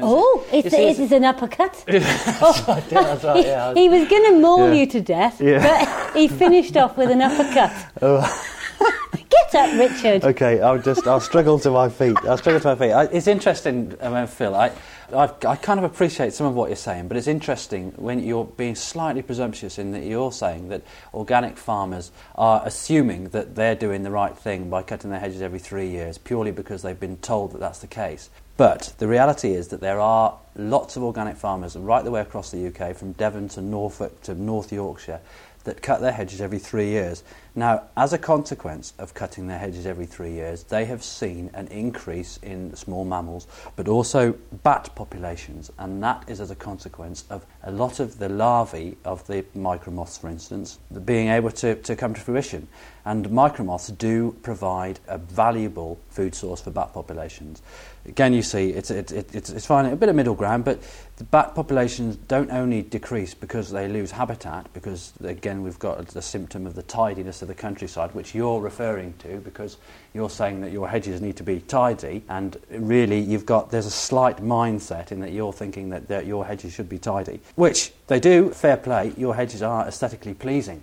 oh, 0.00 0.44
it's, 0.52 0.70
see, 0.70 0.82
it 0.88 0.98
it's- 0.98 1.12
an 1.12 1.24
uppercut. 1.24 1.84
Oh, 1.88 2.52
that's 2.52 2.68
right, 2.68 2.92
yeah, 2.92 3.26
right, 3.32 3.44
yeah. 3.46 3.74
he, 3.74 3.82
he 3.82 3.88
was 3.88 4.08
going 4.08 4.24
to 4.32 4.38
maul 4.40 4.68
Yeah. 4.68 4.74
you 4.80 4.86
to 4.86 5.00
death, 5.00 5.40
Yeah. 5.40 5.60
but 5.62 6.16
he 6.16 6.28
finished 6.28 6.76
off 6.76 6.96
with 6.96 7.10
an 7.10 7.22
uppercut. 7.22 7.72
Oh. 8.02 8.42
Get 9.30 9.54
up, 9.54 9.78
Richard. 9.78 10.24
Okay, 10.24 10.60
I'll 10.60 10.78
just 10.78 11.06
I'll 11.06 11.20
struggle 11.20 11.58
to 11.60 11.70
my 11.70 11.88
feet. 11.88 12.16
I'll 12.28 12.36
struggle 12.36 12.60
to 12.60 12.68
my 12.68 12.74
feet. 12.76 12.92
I, 12.92 13.04
it's 13.04 13.26
interesting, 13.26 13.94
I 14.02 14.08
mean, 14.10 14.26
Phil. 14.26 14.54
I, 14.54 14.70
I've, 15.14 15.44
I 15.44 15.56
kind 15.56 15.78
of 15.78 15.84
appreciate 15.84 16.32
some 16.32 16.46
of 16.46 16.54
what 16.54 16.68
you're 16.68 16.76
saying, 16.76 17.08
but 17.08 17.16
it's 17.16 17.26
interesting 17.26 17.92
when 17.92 18.22
you're 18.24 18.44
being 18.44 18.74
slightly 18.74 19.22
presumptuous 19.22 19.78
in 19.78 19.92
that 19.92 20.04
you're 20.04 20.32
saying 20.32 20.68
that 20.68 20.82
organic 21.14 21.56
farmers 21.58 22.10
are 22.34 22.62
assuming 22.64 23.28
that 23.28 23.54
they're 23.54 23.74
doing 23.74 24.02
the 24.02 24.10
right 24.10 24.36
thing 24.36 24.68
by 24.68 24.82
cutting 24.82 25.10
their 25.10 25.20
hedges 25.20 25.42
every 25.42 25.58
three 25.58 25.88
years 25.88 26.18
purely 26.18 26.50
because 26.50 26.82
they've 26.82 26.98
been 26.98 27.18
told 27.18 27.52
that 27.52 27.60
that's 27.60 27.78
the 27.78 27.86
case. 27.86 28.30
But 28.56 28.94
the 28.98 29.06
reality 29.06 29.52
is 29.52 29.68
that 29.68 29.80
there 29.80 30.00
are 30.00 30.38
lots 30.56 30.96
of 30.96 31.02
organic 31.02 31.36
farmers 31.36 31.76
right 31.76 32.02
the 32.02 32.10
way 32.10 32.22
across 32.22 32.50
the 32.50 32.66
UK, 32.66 32.96
from 32.96 33.12
Devon 33.12 33.48
to 33.50 33.60
Norfolk 33.60 34.22
to 34.22 34.34
North 34.34 34.72
Yorkshire, 34.72 35.20
that 35.64 35.82
cut 35.82 36.00
their 36.00 36.12
hedges 36.12 36.40
every 36.40 36.58
three 36.58 36.88
years. 36.88 37.22
Now, 37.58 37.84
as 37.96 38.12
a 38.12 38.18
consequence 38.18 38.92
of 38.98 39.14
cutting 39.14 39.46
their 39.46 39.58
hedges 39.58 39.86
every 39.86 40.04
three 40.04 40.32
years, 40.32 40.64
they 40.64 40.84
have 40.84 41.02
seen 41.02 41.50
an 41.54 41.68
increase 41.68 42.38
in 42.42 42.76
small 42.76 43.06
mammals, 43.06 43.46
but 43.76 43.88
also 43.88 44.32
bat 44.62 44.90
populations, 44.94 45.72
and 45.78 46.02
that 46.02 46.28
is 46.28 46.38
as 46.42 46.50
a 46.50 46.54
consequence 46.54 47.24
of 47.30 47.46
a 47.62 47.70
lot 47.70 47.98
of 47.98 48.18
the 48.18 48.28
larvae 48.28 48.98
of 49.06 49.26
the 49.26 49.42
micromoths, 49.56 50.20
for 50.20 50.28
instance, 50.28 50.78
being 51.06 51.28
able 51.28 51.50
to, 51.50 51.76
to 51.76 51.96
come 51.96 52.12
to 52.12 52.20
fruition. 52.20 52.68
And 53.06 53.26
micromoths 53.30 53.96
do 53.96 54.36
provide 54.42 55.00
a 55.08 55.16
valuable 55.16 55.98
food 56.10 56.34
source 56.34 56.60
for 56.60 56.72
bat 56.72 56.92
populations. 56.92 57.62
Again, 58.04 58.34
you 58.34 58.42
see, 58.42 58.70
it's, 58.70 58.90
it, 58.90 59.12
it, 59.12 59.34
it's, 59.34 59.48
it's 59.50 59.66
finding 59.66 59.92
a 59.92 59.96
bit 59.96 60.08
of 60.08 60.16
middle 60.16 60.34
ground, 60.34 60.64
but 60.64 60.80
the 61.16 61.24
bat 61.24 61.54
populations 61.54 62.16
don't 62.16 62.50
only 62.50 62.82
decrease 62.82 63.32
because 63.32 63.70
they 63.70 63.88
lose 63.88 64.10
habitat, 64.10 64.72
because 64.74 65.12
again, 65.24 65.62
we've 65.62 65.78
got 65.78 66.14
a, 66.14 66.22
symptom 66.22 66.66
of 66.66 66.74
the 66.74 66.82
tidiness 66.82 67.42
the 67.46 67.54
countryside, 67.54 68.14
which 68.14 68.34
you're 68.34 68.60
referring 68.60 69.14
to, 69.18 69.38
because 69.38 69.76
you're 70.14 70.30
saying 70.30 70.60
that 70.60 70.72
your 70.72 70.88
hedges 70.88 71.20
need 71.20 71.36
to 71.36 71.42
be 71.42 71.60
tidy, 71.60 72.22
and 72.28 72.56
really, 72.70 73.20
you've 73.20 73.46
got 73.46 73.70
there's 73.70 73.86
a 73.86 73.90
slight 73.90 74.38
mindset 74.38 75.12
in 75.12 75.20
that 75.20 75.32
you're 75.32 75.52
thinking 75.52 75.90
that, 75.90 76.08
that 76.08 76.26
your 76.26 76.44
hedges 76.44 76.72
should 76.72 76.88
be 76.88 76.98
tidy, 76.98 77.40
which 77.54 77.92
they 78.06 78.20
do. 78.20 78.50
Fair 78.50 78.76
play, 78.76 79.12
your 79.16 79.34
hedges 79.34 79.62
are 79.62 79.86
aesthetically 79.86 80.34
pleasing, 80.34 80.82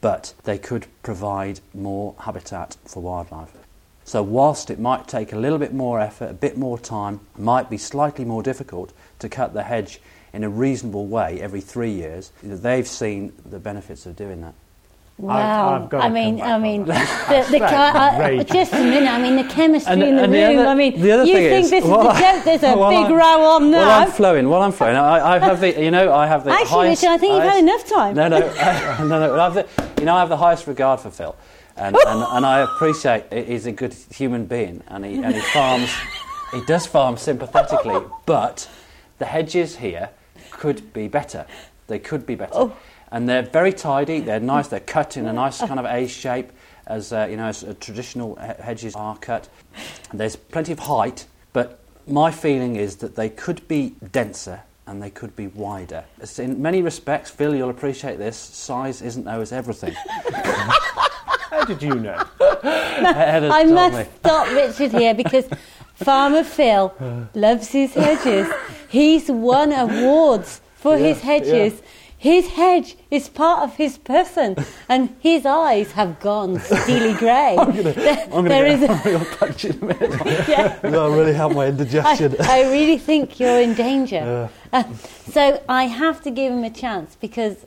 but 0.00 0.34
they 0.44 0.58
could 0.58 0.86
provide 1.02 1.60
more 1.72 2.14
habitat 2.20 2.76
for 2.84 3.02
wildlife. 3.02 3.52
So, 4.04 4.22
whilst 4.22 4.70
it 4.70 4.78
might 4.78 5.08
take 5.08 5.32
a 5.32 5.38
little 5.38 5.58
bit 5.58 5.72
more 5.72 5.98
effort, 5.98 6.30
a 6.30 6.34
bit 6.34 6.58
more 6.58 6.78
time, 6.78 7.20
might 7.38 7.70
be 7.70 7.78
slightly 7.78 8.24
more 8.24 8.42
difficult 8.42 8.92
to 9.20 9.28
cut 9.30 9.54
the 9.54 9.62
hedge 9.62 10.00
in 10.34 10.44
a 10.44 10.48
reasonable 10.48 11.06
way 11.06 11.40
every 11.40 11.60
three 11.60 11.92
years, 11.92 12.32
they've 12.42 12.88
seen 12.88 13.32
the 13.46 13.58
benefits 13.58 14.04
of 14.04 14.16
doing 14.16 14.42
that. 14.42 14.54
Wow. 15.16 15.74
I've 15.84 15.88
gotta 15.90 16.04
I 16.06 16.08
mean, 16.10 16.40
I 16.42 16.58
mean, 16.58 16.80
the, 16.86 16.92
the 16.92 16.94
That's 16.94 17.50
ca- 17.50 18.18
uh, 18.20 18.44
just 18.44 18.72
a 18.72 18.78
minute. 18.80 19.08
I 19.08 19.22
mean, 19.22 19.36
the 19.36 19.44
chemistry 19.52 19.92
And- 19.92 20.02
in 20.02 20.16
the 20.16 20.24
and 20.24 20.32
room. 20.32 20.54
the 20.56 20.60
other- 20.60 20.68
I 20.68 20.74
mean, 20.74 21.00
the 21.00 21.12
other 21.12 21.24
you 21.24 21.34
thing 21.34 21.48
think 21.50 21.64
is, 21.66 21.70
this 21.70 21.84
is 21.84 21.90
while 21.90 22.08
a 22.08 22.10
I- 22.10 22.20
joke? 22.20 22.44
There's 22.44 22.62
a 22.64 22.74
big 22.74 22.76
I'm- 22.76 23.12
row 23.12 23.44
on 23.44 23.70
now. 23.70 23.78
While 23.78 24.02
I'm 24.02 24.10
flowing, 24.10 24.48
while 24.48 24.62
I'm 24.62 24.72
flowing, 24.72 24.96
I, 24.96 25.36
I 25.36 25.38
have 25.38 25.60
the, 25.60 25.80
you 25.80 25.90
know, 25.92 26.12
I 26.12 26.26
have 26.26 26.42
the 26.44 26.50
Actually, 26.50 26.66
highest. 26.88 27.02
Richard, 27.02 27.12
I 27.14 27.18
think 27.18 27.32
you've 27.34 27.42
had 27.44 27.58
enough 27.58 27.88
time. 27.88 28.14
No, 28.16 28.26
no, 28.28 28.36
uh, 28.38 28.96
no, 29.08 29.20
no. 29.20 29.38
I 29.40 29.44
have 29.44 29.54
the, 29.54 29.66
you 30.00 30.04
know, 30.04 30.16
I 30.16 30.20
have 30.20 30.28
the 30.28 30.36
highest 30.36 30.66
regard 30.66 30.98
for 30.98 31.10
Phil, 31.10 31.36
and, 31.76 31.94
and, 31.96 32.22
and 32.32 32.44
I 32.44 32.60
appreciate 32.60 33.32
he's 33.32 33.66
a 33.66 33.72
good 33.72 33.94
human 34.10 34.46
being, 34.46 34.82
and 34.88 35.04
he, 35.04 35.22
and 35.22 35.32
he 35.32 35.40
farms, 35.40 35.90
he 36.52 36.60
does 36.64 36.86
farm 36.86 37.16
sympathetically, 37.18 38.00
but 38.26 38.68
the 39.18 39.26
hedges 39.26 39.76
here 39.76 40.10
could 40.50 40.92
be 40.92 41.06
better. 41.06 41.46
They 41.86 42.00
could 42.00 42.26
be 42.26 42.34
better, 42.34 42.50
Oh. 42.54 42.76
And 43.14 43.28
they're 43.28 43.42
very 43.42 43.72
tidy. 43.72 44.18
They're 44.18 44.40
nice. 44.40 44.66
They're 44.66 44.80
cut 44.80 45.16
in 45.16 45.26
a 45.26 45.32
nice 45.32 45.58
kind 45.58 45.78
of 45.78 45.86
A 45.86 46.08
shape, 46.08 46.50
as 46.88 47.12
uh, 47.12 47.28
you 47.30 47.36
know, 47.36 47.46
as 47.46 47.62
uh, 47.62 47.72
traditional 47.78 48.34
he- 48.34 48.62
hedges 48.62 48.96
are 48.96 49.16
cut. 49.16 49.48
There's 50.12 50.34
plenty 50.34 50.72
of 50.72 50.80
height, 50.80 51.26
but 51.52 51.78
my 52.08 52.32
feeling 52.32 52.74
is 52.74 52.96
that 52.96 53.14
they 53.14 53.28
could 53.28 53.66
be 53.68 53.94
denser 54.10 54.60
and 54.88 55.00
they 55.00 55.10
could 55.10 55.36
be 55.36 55.46
wider. 55.46 56.04
It's 56.20 56.40
in 56.40 56.60
many 56.60 56.82
respects, 56.82 57.30
Phil, 57.30 57.54
you'll 57.54 57.70
appreciate 57.70 58.18
this, 58.18 58.36
size 58.36 59.00
isn't 59.00 59.28
always 59.28 59.52
everything. 59.52 59.94
How 59.94 61.64
did 61.66 61.82
you 61.82 61.94
know? 61.94 62.20
Heather 62.62 63.48
I 63.48 63.64
must 63.64 63.96
me. 63.96 64.06
stop 64.18 64.48
Richard 64.48 64.90
here 64.90 65.14
because 65.14 65.46
Farmer 65.94 66.42
Phil 66.42 66.92
loves 67.32 67.68
his 67.68 67.94
hedges. 67.94 68.52
He's 68.88 69.30
won 69.30 69.72
awards 69.72 70.60
for 70.74 70.98
his 70.98 71.20
hedges. 71.20 71.80
His 72.24 72.46
hedge 72.52 72.96
is 73.10 73.28
part 73.28 73.60
of 73.64 73.76
his 73.76 73.98
person, 73.98 74.56
and 74.88 75.14
his 75.20 75.44
eyes 75.44 75.92
have 75.92 76.20
gone 76.20 76.58
steely 76.58 77.12
grey. 77.24 77.54
I'm 77.58 77.70
going 77.70 77.84
to 77.84 77.90
a- 77.90 78.78
get 78.78 79.06
a 79.06 79.08
real 79.10 79.24
punch 79.36 79.66
in 79.66 79.72
a 79.82 79.84
minute. 79.84 80.20
yeah. 80.48 80.78
That'll 80.80 81.10
really 81.14 81.34
help 81.34 81.52
my 81.52 81.66
indigestion. 81.66 82.34
I 82.40 82.62
really 82.72 82.96
think 82.96 83.38
you're 83.38 83.60
in 83.60 83.74
danger. 83.74 84.48
Uh, 84.72 84.84
so 85.30 85.62
I 85.68 85.84
have 85.84 86.22
to 86.22 86.30
give 86.30 86.50
him 86.50 86.64
a 86.64 86.70
chance 86.70 87.14
because 87.20 87.66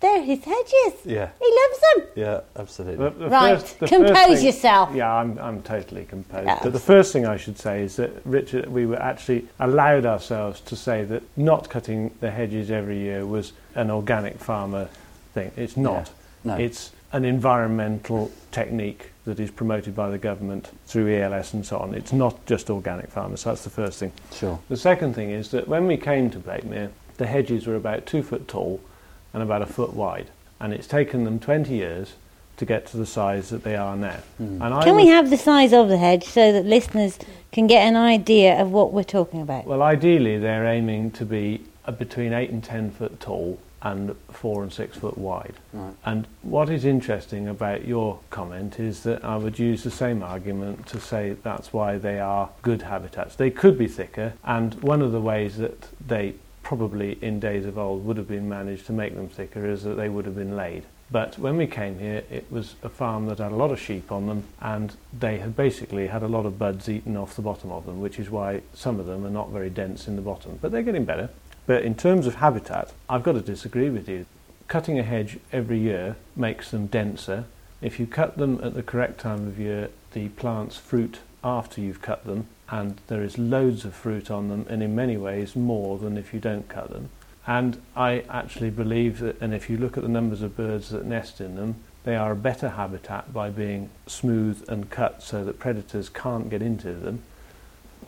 they're 0.00 0.22
his 0.22 0.42
hedges. 0.44 0.94
Yeah. 1.04 1.28
He 1.38 1.58
loves 1.60 1.80
them. 1.82 2.08
yeah, 2.16 2.40
absolutely. 2.56 3.04
The- 3.04 3.10
the 3.24 3.28
Right, 3.28 3.60
first- 3.60 3.78
compose 3.80 4.36
thing- 4.38 4.46
yourself. 4.46 4.94
Yeah, 4.94 5.12
I'm, 5.14 5.38
I'm 5.38 5.60
totally 5.62 6.06
composed. 6.06 6.46
Yeah. 6.46 6.58
But 6.62 6.72
the 6.72 6.80
first 6.80 7.12
thing 7.12 7.26
I 7.26 7.36
should 7.36 7.58
say 7.58 7.82
is 7.82 7.96
that 7.96 8.12
Richard, 8.24 8.66
we 8.72 8.86
were 8.86 8.98
actually 9.02 9.46
allowed 9.58 10.06
ourselves 10.06 10.60
to 10.62 10.74
say 10.74 11.04
that 11.04 11.22
not 11.36 11.68
cutting 11.68 12.14
the 12.20 12.30
hedges 12.30 12.70
every 12.70 12.98
year 12.98 13.26
was 13.26 13.52
an 13.74 13.90
organic 13.90 14.38
farmer 14.38 14.88
thing. 15.34 15.52
It's 15.56 15.76
not. 15.76 16.10
No. 16.44 16.56
It's 16.56 16.92
an 17.12 17.24
environmental 17.24 18.30
technique 18.52 19.10
that 19.24 19.40
is 19.40 19.50
promoted 19.50 19.94
by 19.94 20.10
the 20.10 20.18
government 20.18 20.70
through 20.86 21.14
ELS 21.14 21.54
and 21.54 21.66
so 21.66 21.78
on. 21.78 21.94
It's 21.94 22.12
not 22.12 22.46
just 22.46 22.70
organic 22.70 23.10
farmers. 23.10 23.40
So 23.40 23.50
that's 23.50 23.64
the 23.64 23.70
first 23.70 23.98
thing. 23.98 24.12
Sure. 24.32 24.58
The 24.68 24.76
second 24.76 25.14
thing 25.14 25.30
is 25.30 25.50
that 25.50 25.68
when 25.68 25.86
we 25.86 25.96
came 25.96 26.30
to 26.30 26.38
Blakemere, 26.38 26.90
the 27.16 27.26
hedges 27.26 27.66
were 27.66 27.76
about 27.76 28.06
two 28.06 28.22
foot 28.22 28.48
tall 28.48 28.80
and 29.34 29.42
about 29.42 29.62
a 29.62 29.66
foot 29.66 29.92
wide, 29.92 30.30
and 30.58 30.72
it's 30.72 30.86
taken 30.86 31.24
them 31.24 31.38
20 31.38 31.74
years 31.74 32.14
to 32.56 32.64
get 32.64 32.86
to 32.86 32.96
the 32.96 33.06
size 33.06 33.48
that 33.50 33.62
they 33.62 33.76
are 33.76 33.96
now. 33.96 34.18
Hmm. 34.36 34.62
And 34.62 34.74
I 34.74 34.84
Can 34.84 34.96
we 34.96 35.06
have 35.06 35.30
the 35.30 35.36
size 35.36 35.72
of 35.72 35.88
the 35.88 35.96
hedge 35.96 36.24
so 36.24 36.52
that 36.52 36.66
listeners 36.66 37.18
can 37.52 37.66
get 37.66 37.82
an 37.86 37.96
idea 37.96 38.60
of 38.60 38.70
what 38.70 38.92
we're 38.92 39.02
talking 39.02 39.40
about? 39.40 39.66
Well, 39.66 39.82
ideally, 39.82 40.38
they're 40.38 40.66
aiming 40.66 41.12
to 41.12 41.24
be 41.24 41.62
between 41.98 42.32
eight 42.32 42.50
and 42.50 42.62
ten 42.62 42.90
foot 42.90 43.20
tall 43.20 43.58
and 43.82 44.14
four 44.30 44.62
and 44.62 44.72
six 44.72 44.98
foot 44.98 45.16
wide. 45.16 45.54
Right. 45.72 45.94
And 46.04 46.26
what 46.42 46.68
is 46.68 46.84
interesting 46.84 47.48
about 47.48 47.86
your 47.86 48.18
comment 48.28 48.78
is 48.78 49.02
that 49.04 49.24
I 49.24 49.36
would 49.36 49.58
use 49.58 49.82
the 49.82 49.90
same 49.90 50.22
argument 50.22 50.86
to 50.88 51.00
say 51.00 51.36
that's 51.42 51.72
why 51.72 51.96
they 51.96 52.20
are 52.20 52.50
good 52.62 52.82
habitats. 52.82 53.36
They 53.36 53.50
could 53.50 53.78
be 53.78 53.88
thicker, 53.88 54.34
and 54.44 54.74
one 54.82 55.02
of 55.02 55.12
the 55.12 55.20
ways 55.20 55.56
that 55.56 55.88
they 56.06 56.34
probably 56.62 57.18
in 57.22 57.40
days 57.40 57.64
of 57.64 57.78
old 57.78 58.04
would 58.04 58.16
have 58.16 58.28
been 58.28 58.48
managed 58.48 58.86
to 58.86 58.92
make 58.92 59.14
them 59.14 59.28
thicker 59.28 59.66
is 59.66 59.82
that 59.82 59.94
they 59.94 60.08
would 60.08 60.26
have 60.26 60.36
been 60.36 60.56
laid. 60.56 60.84
But 61.10 61.36
when 61.38 61.56
we 61.56 61.66
came 61.66 61.98
here, 61.98 62.22
it 62.30 62.46
was 62.52 62.76
a 62.84 62.88
farm 62.88 63.26
that 63.26 63.38
had 63.38 63.50
a 63.50 63.56
lot 63.56 63.72
of 63.72 63.80
sheep 63.80 64.12
on 64.12 64.26
them, 64.26 64.44
and 64.60 64.94
they 65.18 65.38
had 65.38 65.56
basically 65.56 66.06
had 66.06 66.22
a 66.22 66.28
lot 66.28 66.46
of 66.46 66.58
buds 66.58 66.88
eaten 66.88 67.16
off 67.16 67.34
the 67.34 67.42
bottom 67.42 67.72
of 67.72 67.86
them, 67.86 68.00
which 68.00 68.20
is 68.20 68.30
why 68.30 68.60
some 68.74 69.00
of 69.00 69.06
them 69.06 69.26
are 69.26 69.30
not 69.30 69.50
very 69.50 69.70
dense 69.70 70.06
in 70.06 70.14
the 70.14 70.22
bottom. 70.22 70.58
But 70.62 70.70
they're 70.70 70.82
getting 70.82 71.04
better. 71.04 71.30
But 71.70 71.84
in 71.84 71.94
terms 71.94 72.26
of 72.26 72.34
habitat, 72.34 72.92
I've 73.08 73.22
got 73.22 73.34
to 73.34 73.40
disagree 73.40 73.90
with 73.90 74.08
you. 74.08 74.26
Cutting 74.66 74.98
a 74.98 75.04
hedge 75.04 75.38
every 75.52 75.78
year 75.78 76.16
makes 76.34 76.72
them 76.72 76.88
denser. 76.88 77.44
If 77.80 78.00
you 78.00 78.08
cut 78.08 78.36
them 78.36 78.58
at 78.60 78.74
the 78.74 78.82
correct 78.82 79.20
time 79.20 79.46
of 79.46 79.56
year, 79.56 79.90
the 80.12 80.30
plants 80.30 80.76
fruit 80.78 81.20
after 81.44 81.80
you've 81.80 82.02
cut 82.02 82.24
them, 82.24 82.48
and 82.70 83.00
there 83.06 83.22
is 83.22 83.38
loads 83.38 83.84
of 83.84 83.94
fruit 83.94 84.32
on 84.32 84.48
them, 84.48 84.66
and 84.68 84.82
in 84.82 84.96
many 84.96 85.16
ways 85.16 85.54
more 85.54 85.96
than 85.96 86.18
if 86.18 86.34
you 86.34 86.40
don't 86.40 86.68
cut 86.68 86.90
them. 86.90 87.08
And 87.46 87.80
I 87.94 88.24
actually 88.28 88.70
believe 88.70 89.20
that, 89.20 89.40
and 89.40 89.54
if 89.54 89.70
you 89.70 89.76
look 89.76 89.96
at 89.96 90.02
the 90.02 90.08
numbers 90.08 90.42
of 90.42 90.56
birds 90.56 90.90
that 90.90 91.06
nest 91.06 91.40
in 91.40 91.54
them, 91.54 91.76
they 92.02 92.16
are 92.16 92.32
a 92.32 92.36
better 92.50 92.70
habitat 92.70 93.32
by 93.32 93.48
being 93.48 93.90
smooth 94.08 94.64
and 94.68 94.90
cut 94.90 95.22
so 95.22 95.44
that 95.44 95.60
predators 95.60 96.08
can't 96.08 96.50
get 96.50 96.62
into 96.62 96.94
them. 96.94 97.22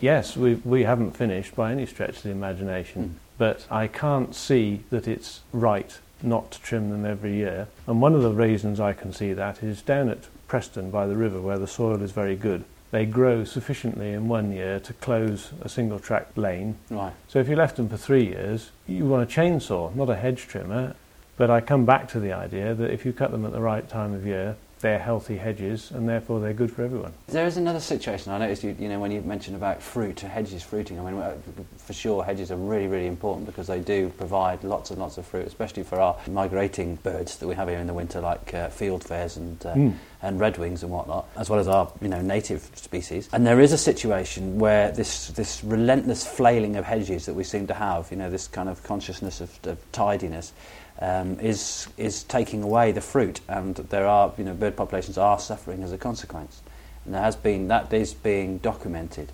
Yes, 0.01 0.35
we, 0.35 0.55
we 0.55 0.83
haven't 0.83 1.15
finished 1.15 1.55
by 1.55 1.71
any 1.71 1.85
stretch 1.85 2.17
of 2.17 2.23
the 2.23 2.31
imagination, 2.31 3.19
Mm. 3.19 3.22
But 3.43 3.65
I 3.69 3.87
can't 3.87 4.33
see 4.33 4.83
that 4.89 5.05
it's 5.05 5.41
right 5.51 5.99
not 6.21 6.49
to 6.51 6.61
trim 6.61 6.91
them 6.91 7.05
every 7.05 7.35
year. 7.35 7.67
And 7.87 7.99
one 7.99 8.15
of 8.15 8.21
the 8.21 8.31
reasons 8.31 8.79
I 8.79 8.93
can 8.93 9.11
see 9.11 9.33
that 9.33 9.61
is 9.61 9.81
down 9.81 10.07
at 10.07 10.29
Preston 10.47 10.89
by 10.89 11.07
the 11.07 11.17
river 11.17 11.41
where 11.41 11.59
the 11.59 11.67
soil 11.67 12.01
is 12.01 12.13
very 12.13 12.37
good. 12.37 12.63
They 12.91 13.05
grow 13.05 13.43
sufficiently 13.43 14.13
in 14.13 14.29
one 14.29 14.53
year 14.53 14.79
to 14.79 14.93
close 14.93 15.51
a 15.61 15.67
single 15.67 15.99
track 15.99 16.27
lane 16.37 16.77
Right. 16.89 17.11
so 17.27 17.39
if 17.39 17.49
you 17.49 17.57
left 17.57 17.75
them 17.75 17.89
for 17.89 17.97
three 17.97 18.23
years, 18.27 18.71
you 18.87 19.05
want 19.05 19.23
a 19.29 19.41
chainsaw, 19.41 19.93
not 19.93 20.09
a 20.09 20.15
hedge 20.15 20.47
trimmer. 20.47 20.95
But 21.35 21.49
I 21.49 21.59
come 21.59 21.83
back 21.83 22.07
to 22.11 22.21
the 22.21 22.31
idea 22.31 22.73
that 22.73 22.91
if 22.91 23.05
you 23.05 23.11
cut 23.11 23.31
them 23.31 23.45
at 23.45 23.51
the 23.51 23.59
right 23.59 23.89
time 23.89 24.13
of 24.13 24.25
year, 24.25 24.55
they're 24.83 24.99
healthy 24.99 25.37
hedges 25.37 25.91
and 25.91 26.07
therefore 26.07 26.41
they're 26.41 26.53
good 26.53 26.69
for 26.71 26.83
everyone. 26.83 27.13
There 27.27 27.47
is 27.47 27.55
another 27.55 27.79
situation. 27.79 28.33
I 28.33 28.37
noticed 28.37 28.63
you, 28.63 28.75
you 28.77 28.89
know, 28.89 28.99
when 28.99 29.11
you 29.11 29.21
mentioned 29.21 29.55
about 29.55 29.81
fruit, 29.81 30.19
hedges 30.19 30.61
fruiting. 30.61 30.99
I 30.99 31.03
mean, 31.09 31.19
uh, 31.21 31.35
for 31.77 31.93
sure, 31.93 32.21
hedges 32.23 32.51
are 32.51 32.57
really, 32.57 32.87
really 32.87 33.07
important 33.07 33.45
because 33.45 33.67
they 33.67 33.79
do 33.79 34.09
provide 34.09 34.61
lots 34.65 34.91
and 34.91 34.99
lots 34.99 35.17
of 35.17 35.25
fruit, 35.25 35.47
especially 35.47 35.83
for 35.83 36.01
our 36.01 36.17
migrating 36.27 36.95
birds 36.97 37.37
that 37.37 37.47
we 37.47 37.55
have 37.55 37.69
here 37.69 37.79
in 37.79 37.87
the 37.87 37.93
winter, 37.93 38.19
like 38.19 38.53
uh, 38.53 38.67
fieldfares 38.69 39.37
and 39.37 39.65
uh, 39.65 39.73
Mm. 39.73 39.93
and 40.21 40.39
redwings 40.39 40.83
and 40.83 40.91
whatnot, 40.91 41.27
as 41.35 41.49
well 41.49 41.59
as 41.59 41.67
our 41.67 41.91
you 42.01 42.07
know 42.09 42.21
native 42.21 42.69
species. 42.75 43.27
And 43.33 43.47
there 43.47 43.59
is 43.59 43.71
a 43.73 43.77
situation 43.77 44.59
where 44.59 44.91
this 44.91 45.29
this 45.29 45.63
relentless 45.63 46.27
flailing 46.27 46.75
of 46.75 46.85
hedges 46.85 47.25
that 47.25 47.33
we 47.33 47.43
seem 47.43 47.67
to 47.67 47.73
have, 47.73 48.11
you 48.11 48.17
know, 48.17 48.29
this 48.29 48.47
kind 48.47 48.69
of 48.69 48.83
consciousness 48.83 49.41
of, 49.41 49.49
of 49.63 49.77
tidiness. 49.91 50.53
Um, 50.99 51.39
is 51.39 51.87
is 51.97 52.23
taking 52.23 52.61
away 52.63 52.91
the 52.91 53.01
fruit, 53.01 53.41
and 53.49 53.75
there 53.75 54.05
are 54.05 54.31
you 54.37 54.43
know 54.43 54.53
bird 54.53 54.77
populations 54.77 55.17
are 55.17 55.39
suffering 55.39 55.83
as 55.83 55.91
a 55.91 55.97
consequence, 55.97 56.61
and 57.03 57.13
there 57.13 57.21
has 57.21 57.35
been 57.35 57.67
that 57.69 57.91
is 57.91 58.13
being 58.13 58.59
documented. 58.59 59.31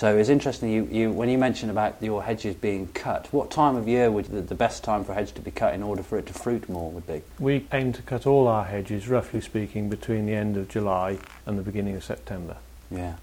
So 0.00 0.16
it's 0.16 0.30
interesting 0.30 0.70
you, 0.70 0.88
you 0.90 1.10
when 1.10 1.28
you 1.28 1.36
mention 1.36 1.68
about 1.68 2.02
your 2.02 2.22
hedges 2.22 2.54
being 2.54 2.86
cut. 2.88 3.28
What 3.32 3.50
time 3.50 3.76
of 3.76 3.86
year 3.86 4.10
would 4.10 4.26
the, 4.26 4.40
the 4.40 4.54
best 4.54 4.82
time 4.82 5.04
for 5.04 5.12
a 5.12 5.14
hedge 5.14 5.32
to 5.32 5.42
be 5.42 5.50
cut 5.50 5.74
in 5.74 5.82
order 5.82 6.02
for 6.02 6.16
it 6.16 6.24
to 6.26 6.32
fruit 6.32 6.68
more 6.70 6.90
would 6.90 7.06
be? 7.06 7.22
We 7.38 7.66
aim 7.72 7.92
to 7.92 8.02
cut 8.02 8.26
all 8.26 8.48
our 8.48 8.64
hedges, 8.64 9.08
roughly 9.08 9.42
speaking, 9.42 9.90
between 9.90 10.24
the 10.24 10.32
end 10.32 10.56
of 10.56 10.68
July 10.68 11.18
and 11.44 11.58
the 11.58 11.62
beginning 11.62 11.96
of 11.96 12.04
September. 12.04 12.56
Yeah. 12.90 13.16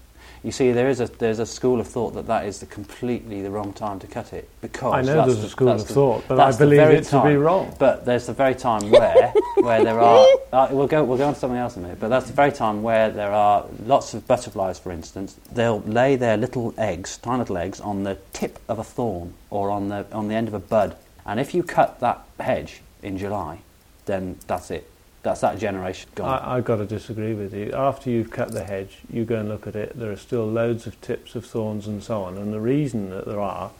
You 0.44 0.52
see, 0.52 0.70
there 0.72 0.88
is 0.88 1.00
a 1.00 1.06
there's 1.06 1.40
a 1.40 1.46
school 1.46 1.80
of 1.80 1.88
thought 1.88 2.14
that 2.14 2.26
that 2.28 2.46
is 2.46 2.60
the 2.60 2.66
completely 2.66 3.42
the 3.42 3.50
wrong 3.50 3.72
time 3.72 3.98
to 4.00 4.06
cut 4.06 4.32
it 4.32 4.48
because 4.60 4.94
I 4.94 5.02
know 5.02 5.24
there's 5.26 5.40
the- 5.40 5.46
a 5.46 5.50
school 5.50 5.68
of 5.68 5.86
the- 5.86 5.94
thought, 5.94 6.24
but 6.28 6.38
I 6.38 6.52
believe 6.56 6.80
it 6.80 7.04
to 7.04 7.22
be 7.24 7.36
wrong. 7.36 7.74
But 7.78 8.04
there's 8.04 8.26
the 8.26 8.32
very 8.32 8.54
time 8.54 8.88
where 8.90 9.32
where 9.56 9.82
there 9.82 9.98
are 9.98 10.26
uh, 10.52 10.68
we'll 10.70 10.86
go 10.86 11.02
we'll 11.02 11.18
go 11.18 11.26
on 11.26 11.34
to 11.34 11.40
something 11.40 11.58
else 11.58 11.76
in 11.76 11.82
a 11.82 11.86
minute. 11.86 12.00
But 12.00 12.08
that's 12.08 12.26
the 12.26 12.32
very 12.32 12.52
time 12.52 12.82
where 12.82 13.10
there 13.10 13.32
are 13.32 13.66
lots 13.84 14.14
of 14.14 14.26
butterflies, 14.26 14.78
for 14.78 14.92
instance. 14.92 15.36
They'll 15.52 15.80
lay 15.80 16.16
their 16.16 16.36
little 16.36 16.72
eggs, 16.78 17.18
tiny 17.18 17.38
little 17.40 17.58
eggs, 17.58 17.80
on 17.80 18.04
the 18.04 18.16
tip 18.32 18.58
of 18.68 18.78
a 18.78 18.84
thorn 18.84 19.34
or 19.50 19.70
on 19.70 19.88
the 19.88 20.06
on 20.12 20.28
the 20.28 20.34
end 20.34 20.48
of 20.48 20.54
a 20.54 20.60
bud. 20.60 20.96
And 21.26 21.40
if 21.40 21.54
you 21.54 21.62
cut 21.62 22.00
that 22.00 22.24
hedge 22.40 22.80
in 23.02 23.18
July, 23.18 23.58
then 24.06 24.36
that's 24.46 24.70
it. 24.70 24.88
That's 25.22 25.40
that 25.40 25.58
generation 25.58 26.08
gone. 26.14 26.38
I, 26.40 26.56
I've 26.56 26.64
got 26.64 26.76
to 26.76 26.86
disagree 26.86 27.34
with 27.34 27.52
you. 27.52 27.72
After 27.72 28.08
you've 28.10 28.30
cut 28.30 28.52
the 28.52 28.64
hedge, 28.64 28.98
you 29.12 29.24
go 29.24 29.36
and 29.40 29.48
look 29.48 29.66
at 29.66 29.74
it, 29.76 29.98
there 29.98 30.10
are 30.12 30.16
still 30.16 30.46
loads 30.46 30.86
of 30.86 31.00
tips 31.00 31.34
of 31.34 31.44
thorns 31.44 31.86
and 31.86 32.02
so 32.02 32.22
on. 32.22 32.36
And 32.38 32.52
the 32.52 32.60
reason 32.60 33.10
that 33.10 33.26
there 33.26 33.40
are 33.40 33.72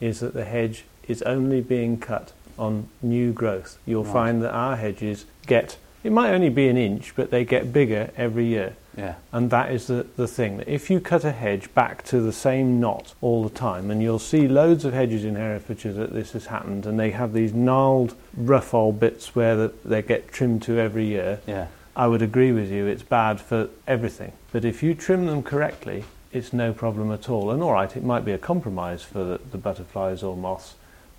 is 0.00 0.20
that 0.20 0.34
the 0.34 0.44
hedge 0.44 0.84
is 1.08 1.20
only 1.22 1.60
being 1.60 1.98
cut 1.98 2.32
on 2.58 2.88
new 3.02 3.32
growth. 3.32 3.78
You'll 3.84 4.04
Right. 4.04 4.12
find 4.12 4.42
that 4.42 4.52
our 4.52 4.76
hedges 4.76 5.26
get, 5.46 5.76
it 6.04 6.12
might 6.12 6.32
only 6.32 6.50
be 6.50 6.68
an 6.68 6.76
inch, 6.76 7.16
but 7.16 7.30
they 7.30 7.44
get 7.44 7.72
bigger 7.72 8.10
every 8.16 8.44
year. 8.44 8.76
yeah. 8.96 9.14
And 9.32 9.50
that 9.50 9.72
is 9.72 9.86
the, 9.86 10.06
the 10.16 10.28
thing. 10.28 10.58
That 10.58 10.68
if 10.68 10.90
you 10.90 11.00
cut 11.00 11.24
a 11.24 11.32
hedge 11.32 11.72
back 11.74 12.04
to 12.04 12.20
the 12.20 12.32
same 12.32 12.78
knot 12.78 13.14
all 13.22 13.42
the 13.42 13.54
time, 13.54 13.90
and 13.90 14.02
you'll 14.02 14.18
see 14.18 14.46
loads 14.46 14.84
of 14.84 14.92
hedges 14.92 15.24
in 15.24 15.34
Herefordshire 15.34 15.94
that 15.94 16.12
this 16.12 16.32
has 16.32 16.46
happened, 16.46 16.84
and 16.86 17.00
they 17.00 17.10
have 17.10 17.32
these 17.32 17.54
gnarled, 17.54 18.14
rough 18.36 18.74
old 18.74 19.00
bits 19.00 19.34
where 19.34 19.56
the, 19.56 19.72
they 19.84 20.02
get 20.02 20.30
trimmed 20.30 20.62
to 20.64 20.78
every 20.78 21.06
year. 21.06 21.40
Yeah. 21.46 21.68
I 21.96 22.06
would 22.06 22.22
agree 22.22 22.52
with 22.52 22.70
you, 22.70 22.86
it's 22.86 23.02
bad 23.02 23.40
for 23.40 23.70
everything. 23.86 24.32
But 24.52 24.64
if 24.64 24.82
you 24.82 24.94
trim 24.94 25.26
them 25.26 25.42
correctly, 25.42 26.04
it's 26.32 26.52
no 26.52 26.72
problem 26.72 27.12
at 27.12 27.30
all. 27.30 27.50
And 27.50 27.62
all 27.62 27.72
right, 27.72 27.96
it 27.96 28.02
might 28.02 28.24
be 28.24 28.32
a 28.32 28.38
compromise 28.38 29.02
for 29.02 29.24
the, 29.24 29.40
the 29.52 29.58
butterflies 29.58 30.22
or 30.22 30.36
moths, 30.36 30.74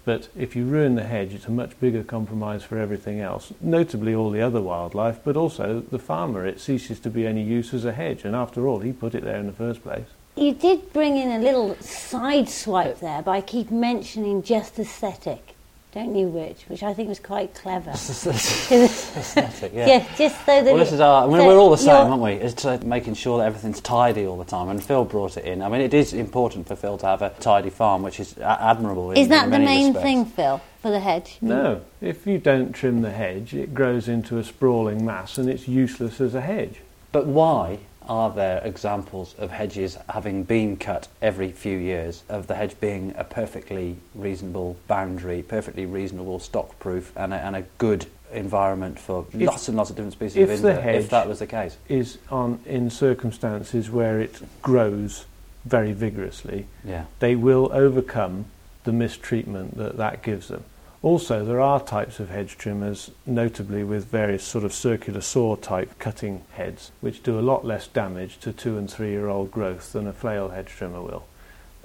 but 0.05 0.29
if 0.37 0.55
you 0.55 0.65
ruin 0.65 0.95
the 0.95 1.03
hedge, 1.03 1.33
it's 1.33 1.47
a 1.47 1.51
much 1.51 1.77
bigger 1.79 2.03
compromise 2.03 2.63
for 2.63 2.77
everything 2.77 3.19
else, 3.19 3.51
notably 3.59 4.13
all 4.13 4.29
the 4.29 4.41
other 4.41 4.61
wildlife, 4.61 5.19
but 5.23 5.35
also 5.35 5.83
the 5.91 5.99
farmer. 5.99 6.45
It 6.45 6.61
ceases 6.61 6.99
to 7.01 7.09
be 7.09 7.25
any 7.25 7.43
use 7.43 7.73
as 7.73 7.83
a 7.83 7.91
hedge, 7.91 8.23
and 8.23 8.35
after 8.35 8.67
all, 8.67 8.79
he 8.79 8.93
put 8.93 9.15
it 9.15 9.23
there 9.23 9.37
in 9.37 9.47
the 9.47 9.53
first 9.53 9.83
place. 9.83 10.07
You 10.35 10.53
did 10.53 10.93
bring 10.93 11.17
in 11.17 11.31
a 11.31 11.39
little 11.39 11.75
side 11.77 12.49
swipe 12.49 12.99
there 12.99 13.21
by 13.21 13.41
keep 13.41 13.71
mentioning 13.71 14.43
just 14.43 14.77
aesthetic. 14.77 15.54
Don't 15.95 16.13
you, 16.13 16.27
Rich? 16.27 16.65
Which 16.67 16.84
I 16.84 16.93
think 16.93 17.08
was 17.08 17.19
quite 17.19 17.55
clever. 17.55 17.89
Aesthetic, 17.95 19.71
yeah. 19.73 19.88
yeah, 19.88 20.15
just 20.17 20.38
so 20.45 20.62
that. 20.62 20.65
Well, 20.65 20.77
this 20.77 20.91
is 20.91 20.99
our. 20.99 21.23
I 21.23 21.27
mean, 21.27 21.47
we're 21.47 21.58
all 21.58 21.71
the 21.71 21.77
same, 21.77 21.88
you're- 21.95 22.10
aren't 22.10 22.21
we? 22.21 22.34
It's 22.34 22.65
uh, 22.65 22.77
making 22.84 23.13
sure 23.13 23.38
that 23.39 23.45
everything's 23.45 23.79
tidy 23.79 24.25
all 24.27 24.38
the 24.38 24.43
time. 24.43 24.67
And 24.69 24.84
Phil 24.84 25.05
brought 25.05 25.38
it 25.38 25.45
in. 25.45 25.62
I 25.62 25.69
mean, 25.69 25.79
it 25.81 25.93
is 25.93 26.13
important 26.13 26.67
for 26.67 26.75
Phil 26.75 26.97
to 26.97 27.05
have 27.05 27.21
a 27.21 27.29
tidy 27.39 27.69
farm, 27.69 28.03
which 28.03 28.19
is 28.19 28.38
a- 28.38 28.62
admirable. 28.62 29.12
In, 29.12 29.17
Is 29.17 29.29
that 29.29 29.45
in 29.45 29.51
the 29.51 29.60
main 29.60 29.88
respects. 29.93 30.03
thing, 30.03 30.25
Phil, 30.25 30.62
for 30.81 30.91
the 30.91 30.99
hedge? 30.99 31.38
No, 31.41 31.81
if 32.01 32.27
you 32.27 32.39
don't 32.39 32.73
trim 32.73 33.01
the 33.01 33.12
hedge, 33.12 33.53
it 33.55 33.73
grows 33.73 34.10
into 34.10 34.38
a 34.38 34.43
sprawling 34.43 35.05
mass 35.05 35.38
and 35.38 35.49
it's 35.49 35.67
useless 35.67 36.19
as 36.19 36.36
a 36.36 36.41
hedge. 36.41 36.81
But 37.13 37.25
why 37.25 37.79
are 38.07 38.29
there 38.31 38.61
examples 38.63 39.35
of 39.37 39.51
hedges 39.51 39.97
having 40.09 40.43
been 40.43 40.77
cut 40.77 41.07
every 41.21 41.51
few 41.51 41.77
years, 41.77 42.23
of 42.29 42.47
the 42.47 42.55
hedge 42.55 42.79
being 42.79 43.13
a 43.17 43.23
perfectly 43.23 43.97
reasonable 44.13 44.77
boundary, 44.87 45.41
perfectly 45.41 45.85
reasonable 45.85 46.39
stock 46.39 46.77
proof, 46.79 47.11
and 47.15 47.33
a, 47.33 47.37
and 47.37 47.55
a 47.55 47.63
good 47.77 48.05
environment 48.31 48.99
for 48.99 49.25
If- 49.33 49.41
lots 49.41 49.67
and 49.67 49.77
lots 49.77 49.89
of 49.89 49.95
different 49.95 50.13
species 50.13 50.37
if 50.37 50.49
of 50.49 50.61
the 50.61 50.81
hedge- 50.81 51.03
if 51.05 51.09
that 51.11 51.27
was 51.27 51.39
the 51.39 51.47
case? 51.47 51.77
Is 51.87 52.17
on 52.29 52.59
in 52.65 52.89
circumstances 52.89 53.89
where 53.89 54.19
it 54.19 54.41
grows 54.61 55.25
very 55.65 55.93
vigorously, 55.93 56.67
Yeah. 56.83 57.05
they 57.19 57.35
will 57.35 57.69
overcome 57.73 58.45
the 58.83 58.91
mistreatment 58.91 59.77
that 59.77 59.97
that 59.97 60.21
gives 60.21 60.47
them. 60.49 60.63
Also, 61.05 61.45
there 61.45 61.61
are 61.61 61.79
types 61.79 62.19
of 62.19 62.29
hedge 62.29 62.57
trimmers, 62.57 63.11
notably 63.27 63.83
with 63.83 64.05
various 64.05 64.43
sort 64.43 64.63
of 64.63 64.73
circular 64.73 65.21
saw 65.21 65.55
type 65.55 65.99
cutting 65.99 66.41
heads, 66.53 66.91
which 66.99 67.21
do 67.21 67.37
a 67.37 67.45
lot 67.45 67.63
less 67.63 67.85
damage 67.85 68.39
to 68.39 68.51
two 68.51 68.75
and 68.75 68.89
three 68.89 69.11
year 69.11 69.29
old 69.29 69.51
growth 69.51 69.93
than 69.93 70.07
a 70.07 70.11
flail 70.11 70.49
hedge 70.49 70.69
trimmer 70.69 71.03
will. 71.03 71.27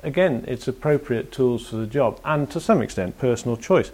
Again, 0.03 0.47
it's 0.49 0.67
appropriate 0.67 1.33
tools 1.33 1.69
for 1.69 1.77
the 1.77 1.87
job 1.87 2.19
and 2.25 2.51
to 2.51 2.61
some 2.61 2.81
extent 2.81 3.19
personal 3.19 3.59
choice. 3.59 3.91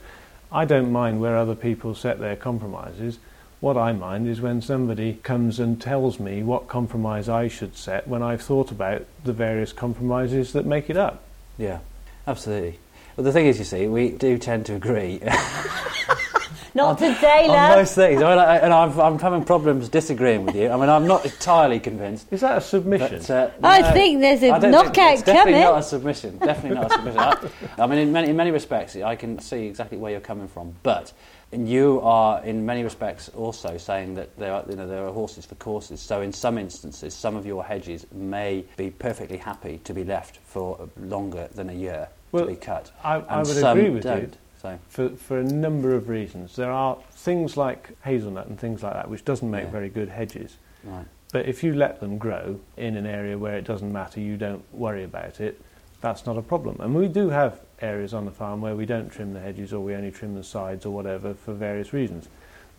I 0.52 0.64
don't 0.64 0.92
mind 0.92 1.20
where 1.20 1.36
other 1.36 1.56
people 1.56 1.96
set 1.96 2.20
their 2.20 2.36
compromises. 2.36 3.18
What 3.58 3.76
I 3.76 3.90
mind 3.90 4.28
is 4.28 4.40
when 4.40 4.62
somebody 4.62 5.14
comes 5.24 5.58
and 5.58 5.82
tells 5.82 6.20
me 6.20 6.44
what 6.44 6.68
compromise 6.68 7.28
I 7.28 7.48
should 7.48 7.76
set 7.76 8.06
when 8.06 8.22
I've 8.22 8.42
thought 8.42 8.70
about 8.70 9.04
the 9.24 9.32
various 9.32 9.72
compromises 9.72 10.52
that 10.52 10.66
make 10.66 10.88
it 10.88 10.96
up. 10.96 11.24
Yeah, 11.58 11.80
absolutely. 12.28 12.78
Well, 13.16 13.24
the 13.24 13.32
thing 13.32 13.46
is, 13.46 13.58
you 13.58 13.64
see, 13.64 13.86
we 13.86 14.10
do 14.10 14.36
tend 14.36 14.66
to 14.66 14.74
agree 14.74 15.20
Not 16.74 16.98
today, 16.98 17.44
on 17.44 17.48
love. 17.48 17.78
most 17.78 17.94
things. 17.94 18.20
I 18.20 18.28
mean, 18.28 18.38
I, 18.38 18.56
and 18.58 18.70
I'm, 18.70 19.00
I'm 19.00 19.18
having 19.18 19.42
problems 19.42 19.88
disagreeing 19.88 20.44
with 20.44 20.54
you. 20.54 20.68
I 20.68 20.76
mean, 20.76 20.90
I'm 20.90 21.06
not 21.06 21.24
entirely 21.24 21.80
convinced. 21.80 22.30
Is 22.30 22.42
that 22.42 22.58
a 22.58 22.60
submission? 22.60 23.20
But, 23.20 23.30
uh, 23.30 23.50
I 23.62 23.80
no, 23.80 23.92
think 23.92 24.20
there's 24.20 24.42
a 24.42 24.60
don't 24.60 24.70
knockout 24.70 24.94
think, 24.94 25.12
it's 25.14 25.22
definitely 25.22 25.62
not 25.62 25.78
a 25.78 25.82
submission. 25.82 26.36
Definitely 26.36 26.78
not 26.78 26.92
a 26.92 26.94
submission. 26.94 27.18
I, 27.18 27.82
I 27.82 27.86
mean, 27.86 28.00
in 28.00 28.12
many, 28.12 28.28
in 28.28 28.36
many 28.36 28.50
respects, 28.50 28.94
I 28.94 29.16
can 29.16 29.38
see 29.38 29.64
exactly 29.64 29.96
where 29.96 30.12
you're 30.12 30.20
coming 30.20 30.48
from. 30.48 30.74
But 30.82 31.14
you 31.50 32.02
are, 32.02 32.44
in 32.44 32.66
many 32.66 32.84
respects, 32.84 33.30
also 33.30 33.78
saying 33.78 34.16
that 34.16 34.36
there 34.36 34.52
are, 34.52 34.62
you 34.68 34.76
know, 34.76 34.86
there 34.86 35.06
are 35.06 35.12
horses 35.12 35.46
for 35.46 35.54
courses. 35.54 36.02
So, 36.02 36.20
in 36.20 36.30
some 36.30 36.58
instances, 36.58 37.14
some 37.14 37.36
of 37.36 37.46
your 37.46 37.64
hedges 37.64 38.06
may 38.12 38.66
be 38.76 38.90
perfectly 38.90 39.38
happy 39.38 39.80
to 39.84 39.94
be 39.94 40.04
left 40.04 40.36
for 40.44 40.90
longer 40.98 41.48
than 41.54 41.70
a 41.70 41.74
year 41.74 42.08
Well, 42.32 42.44
to 42.46 42.50
be 42.50 42.56
cut. 42.56 42.90
I, 43.04 43.16
I 43.16 43.42
would 43.42 43.56
agree 43.56 43.90
with 43.90 44.02
don't. 44.02 44.22
you 44.22 44.30
So, 44.60 44.78
for, 44.88 45.08
for 45.10 45.38
a 45.38 45.44
number 45.44 45.94
of 45.94 46.08
reasons. 46.08 46.56
There 46.56 46.70
are 46.70 46.98
things 47.12 47.56
like 47.56 47.90
hazelnut 48.02 48.46
and 48.46 48.58
things 48.58 48.82
like 48.82 48.94
that 48.94 49.08
which 49.08 49.24
doesn't 49.24 49.50
make 49.50 49.64
Yeah. 49.64 49.70
very 49.70 49.88
good 49.88 50.08
hedges. 50.08 50.56
right. 50.84 51.06
But 51.32 51.46
if 51.46 51.62
you 51.64 51.74
let 51.74 52.00
them 52.00 52.18
grow 52.18 52.60
in 52.76 52.96
an 52.96 53.04
area 53.04 53.36
where 53.36 53.56
it 53.56 53.64
doesn't 53.64 53.92
matter, 53.92 54.20
you 54.20 54.36
don't 54.36 54.62
worry 54.72 55.02
about 55.02 55.40
it, 55.40 55.60
that's 56.00 56.24
not 56.24 56.38
a 56.38 56.42
problem. 56.42 56.76
And 56.80 56.94
we 56.94 57.08
do 57.08 57.30
have 57.30 57.60
areas 57.82 58.14
on 58.14 58.24
the 58.24 58.30
farm 58.30 58.60
where 58.60 58.76
we 58.76 58.86
don't 58.86 59.10
trim 59.10 59.32
the 59.34 59.40
hedges 59.40 59.72
or 59.72 59.80
we 59.80 59.94
only 59.94 60.10
trim 60.12 60.34
the 60.34 60.44
sides 60.44 60.86
or 60.86 60.90
whatever 60.94 61.34
for 61.34 61.52
various 61.52 61.92
reasons. 61.92 62.28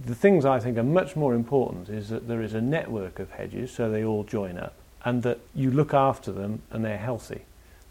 The 0.03 0.15
things 0.15 0.45
I 0.45 0.59
think 0.59 0.77
are 0.77 0.83
much 0.83 1.15
more 1.15 1.33
important 1.33 1.89
is 1.89 2.09
that 2.09 2.27
there 2.27 2.41
is 2.41 2.53
a 2.53 2.61
network 2.61 3.19
of 3.19 3.31
hedges 3.31 3.71
so 3.71 3.89
they 3.91 4.03
all 4.03 4.23
join 4.23 4.57
up 4.57 4.73
and 5.03 5.23
that 5.23 5.39
you 5.53 5.69
look 5.69 5.93
after 5.93 6.31
them 6.31 6.61
and 6.71 6.85
they're 6.85 6.97
healthy. 6.97 7.41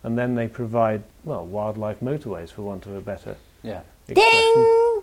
And 0.07 0.17
then 0.17 0.37
they 0.37 0.47
provide, 0.47 1.03
well, 1.25 1.45
wildlife 1.45 1.99
motorways 1.99 2.51
for 2.51 2.63
want 2.63 2.87
of 2.87 2.95
a 2.95 3.01
better 3.01 3.35
Yeah. 3.65 3.81
expression. 4.07 4.53
Ding! 4.55 5.03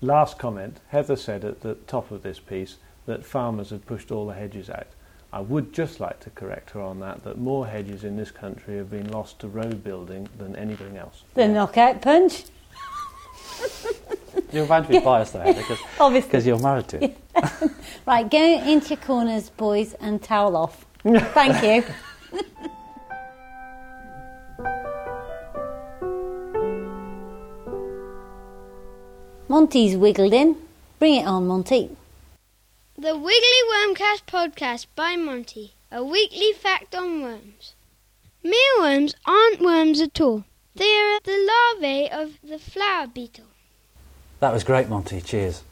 Last 0.00 0.38
comment 0.38 0.80
Heather 0.88 1.16
said 1.16 1.44
at 1.44 1.60
the 1.60 1.74
top 1.86 2.10
of 2.10 2.22
this 2.22 2.40
piece 2.40 2.76
that 3.04 3.26
farmers 3.26 3.68
had 3.68 3.84
pushed 3.84 4.10
all 4.10 4.26
the 4.26 4.32
hedges 4.32 4.70
out. 4.70 4.86
I 5.30 5.40
would 5.40 5.74
just 5.74 6.00
like 6.00 6.20
to 6.20 6.30
correct 6.30 6.70
her 6.70 6.80
on 6.80 7.00
that, 7.00 7.22
that 7.24 7.36
more 7.36 7.66
hedges 7.66 8.02
in 8.02 8.16
this 8.16 8.30
country 8.30 8.78
have 8.78 8.90
been 8.90 9.12
lost 9.12 9.40
to 9.40 9.48
road 9.48 9.84
building 9.84 10.26
than 10.38 10.56
anything 10.56 10.96
else. 10.96 11.24
The 11.34 11.46
knockout 11.46 12.00
punch, 12.00 12.44
You're 14.52 14.66
bound 14.66 14.86
to 14.86 14.92
be 14.92 15.00
biased 15.00 15.34
there 15.34 15.52
because 15.52 15.78
obviously. 16.00 16.28
because 16.30 16.46
you're 16.46 16.58
married 16.60 16.88
to 16.88 17.04
it. 17.04 17.16
Right, 18.06 18.30
go 18.30 18.38
into 18.42 18.88
your 18.90 18.96
corners, 18.98 19.50
boys, 19.50 19.92
and 19.94 20.22
towel 20.22 20.56
off. 20.56 20.84
Thank 21.02 21.62
you. 21.62 21.84
Monty's 29.54 29.96
wiggled 29.96 30.32
in. 30.32 30.56
Bring 30.98 31.14
it 31.14 31.26
on, 31.28 31.46
Monty. 31.46 31.96
The 32.98 33.16
Wiggly 33.16 33.60
Wormcast 33.72 34.26
podcast 34.26 34.86
by 34.96 35.14
Monty, 35.14 35.74
a 35.92 36.02
weekly 36.02 36.50
fact 36.50 36.92
on 36.92 37.22
worms. 37.22 37.76
Mealworms 38.42 39.14
aren't 39.24 39.60
worms 39.60 40.00
at 40.00 40.20
all. 40.20 40.42
They 40.74 40.96
are 40.96 41.20
the 41.22 41.48
larvae 41.52 42.10
of 42.10 42.32
the 42.42 42.58
flour 42.58 43.06
beetle. 43.06 43.44
That 44.40 44.52
was 44.52 44.64
great, 44.64 44.88
Monty. 44.88 45.20
Cheers. 45.20 45.62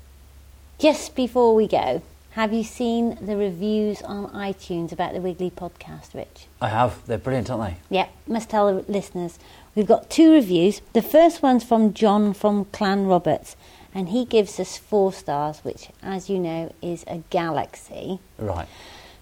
Just 0.78 1.16
before 1.16 1.56
we 1.56 1.66
go, 1.66 2.02
have 2.32 2.52
you 2.52 2.62
seen 2.64 3.18
the 3.20 3.36
reviews 3.36 4.00
on 4.00 4.28
iTunes 4.28 4.90
about 4.92 5.12
the 5.12 5.20
Wiggly 5.20 5.50
podcast, 5.50 6.14
Rich? 6.14 6.46
I 6.62 6.68
have. 6.68 7.04
They're 7.06 7.18
brilliant, 7.18 7.50
aren't 7.50 7.74
they? 7.90 7.96
Yep. 7.96 8.10
must 8.28 8.48
tell 8.48 8.72
the 8.72 8.90
listeners. 8.90 9.38
We've 9.74 9.86
got 9.86 10.08
two 10.08 10.32
reviews. 10.32 10.80
The 10.92 11.02
first 11.02 11.42
one's 11.42 11.64
from 11.64 11.92
John 11.92 12.32
from 12.32 12.66
Clan 12.66 13.06
Roberts, 13.06 13.54
and 13.94 14.08
he 14.08 14.24
gives 14.24 14.58
us 14.58 14.78
four 14.78 15.12
stars, 15.12 15.60
which, 15.60 15.88
as 16.02 16.30
you 16.30 16.38
know, 16.38 16.72
is 16.80 17.04
a 17.06 17.22
galaxy. 17.30 18.20
Right. 18.38 18.68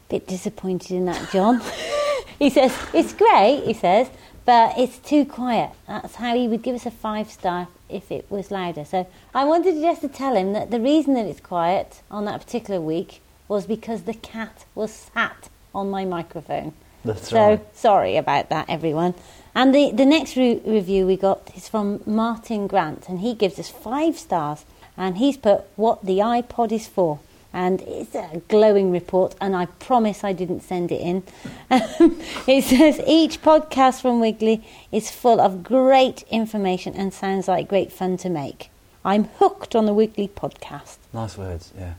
Bit 0.08 0.26
disappointed 0.26 0.92
in 0.92 1.04
that, 1.06 1.30
John. 1.30 1.60
he 2.38 2.50
says, 2.50 2.76
it's 2.92 3.12
great, 3.12 3.62
he 3.64 3.74
says, 3.74 4.08
but 4.44 4.78
it's 4.78 4.98
too 4.98 5.24
quiet. 5.24 5.70
That's 5.86 6.16
how 6.16 6.34
he 6.34 6.48
would 6.48 6.62
give 6.62 6.74
us 6.74 6.86
a 6.86 6.90
five 6.90 7.30
star 7.30 7.68
if 7.88 8.10
it 8.10 8.26
was 8.30 8.50
louder. 8.50 8.84
So 8.84 9.06
I 9.34 9.44
wanted 9.44 9.80
just 9.80 10.00
to 10.02 10.08
tell 10.08 10.36
him 10.36 10.52
that 10.52 10.70
the 10.70 10.80
reason 10.80 11.14
that 11.14 11.26
it's 11.26 11.40
quiet 11.40 12.02
on 12.10 12.24
that 12.24 12.40
particular 12.40 12.80
week 12.80 13.20
was 13.48 13.66
because 13.66 14.02
the 14.02 14.14
cat 14.14 14.64
was 14.74 14.92
sat 14.92 15.48
on 15.74 15.90
my 15.90 16.04
microphone. 16.04 16.72
That's 17.04 17.28
so 17.28 17.48
right. 17.48 17.76
sorry 17.76 18.16
about 18.16 18.48
that, 18.50 18.66
everyone. 18.68 19.14
And 19.54 19.74
the, 19.74 19.90
the 19.92 20.06
next 20.06 20.36
re- 20.36 20.60
review 20.64 21.06
we 21.06 21.16
got 21.16 21.50
is 21.56 21.68
from 21.68 22.02
Martin 22.06 22.66
Grant, 22.66 23.08
and 23.08 23.20
he 23.20 23.34
gives 23.34 23.58
us 23.58 23.68
five 23.68 24.18
stars. 24.18 24.64
And 24.96 25.16
he's 25.16 25.36
put 25.36 25.62
what 25.76 26.04
the 26.04 26.18
iPod 26.18 26.72
is 26.72 26.86
for. 26.86 27.20
And 27.52 27.80
it's 27.82 28.14
a 28.14 28.42
glowing 28.48 28.92
report, 28.92 29.34
and 29.40 29.56
I 29.56 29.66
promise 29.66 30.22
I 30.22 30.32
didn't 30.32 30.60
send 30.60 30.92
it 30.92 31.00
in. 31.00 31.22
it 31.70 32.64
says 32.64 33.00
each 33.06 33.42
podcast 33.42 34.02
from 34.02 34.20
Wiggly 34.20 34.62
is 34.92 35.10
full 35.10 35.40
of 35.40 35.64
great 35.64 36.22
information 36.30 36.94
and 36.94 37.12
sounds 37.12 37.48
like 37.48 37.66
great 37.66 37.90
fun 37.90 38.18
to 38.18 38.28
make. 38.28 38.70
I'm 39.04 39.24
hooked 39.38 39.74
on 39.74 39.86
the 39.86 39.94
Wiggly 39.94 40.28
podcast. 40.28 40.98
Nice 41.12 41.36
words. 41.36 41.72
Yeah. 41.76 41.94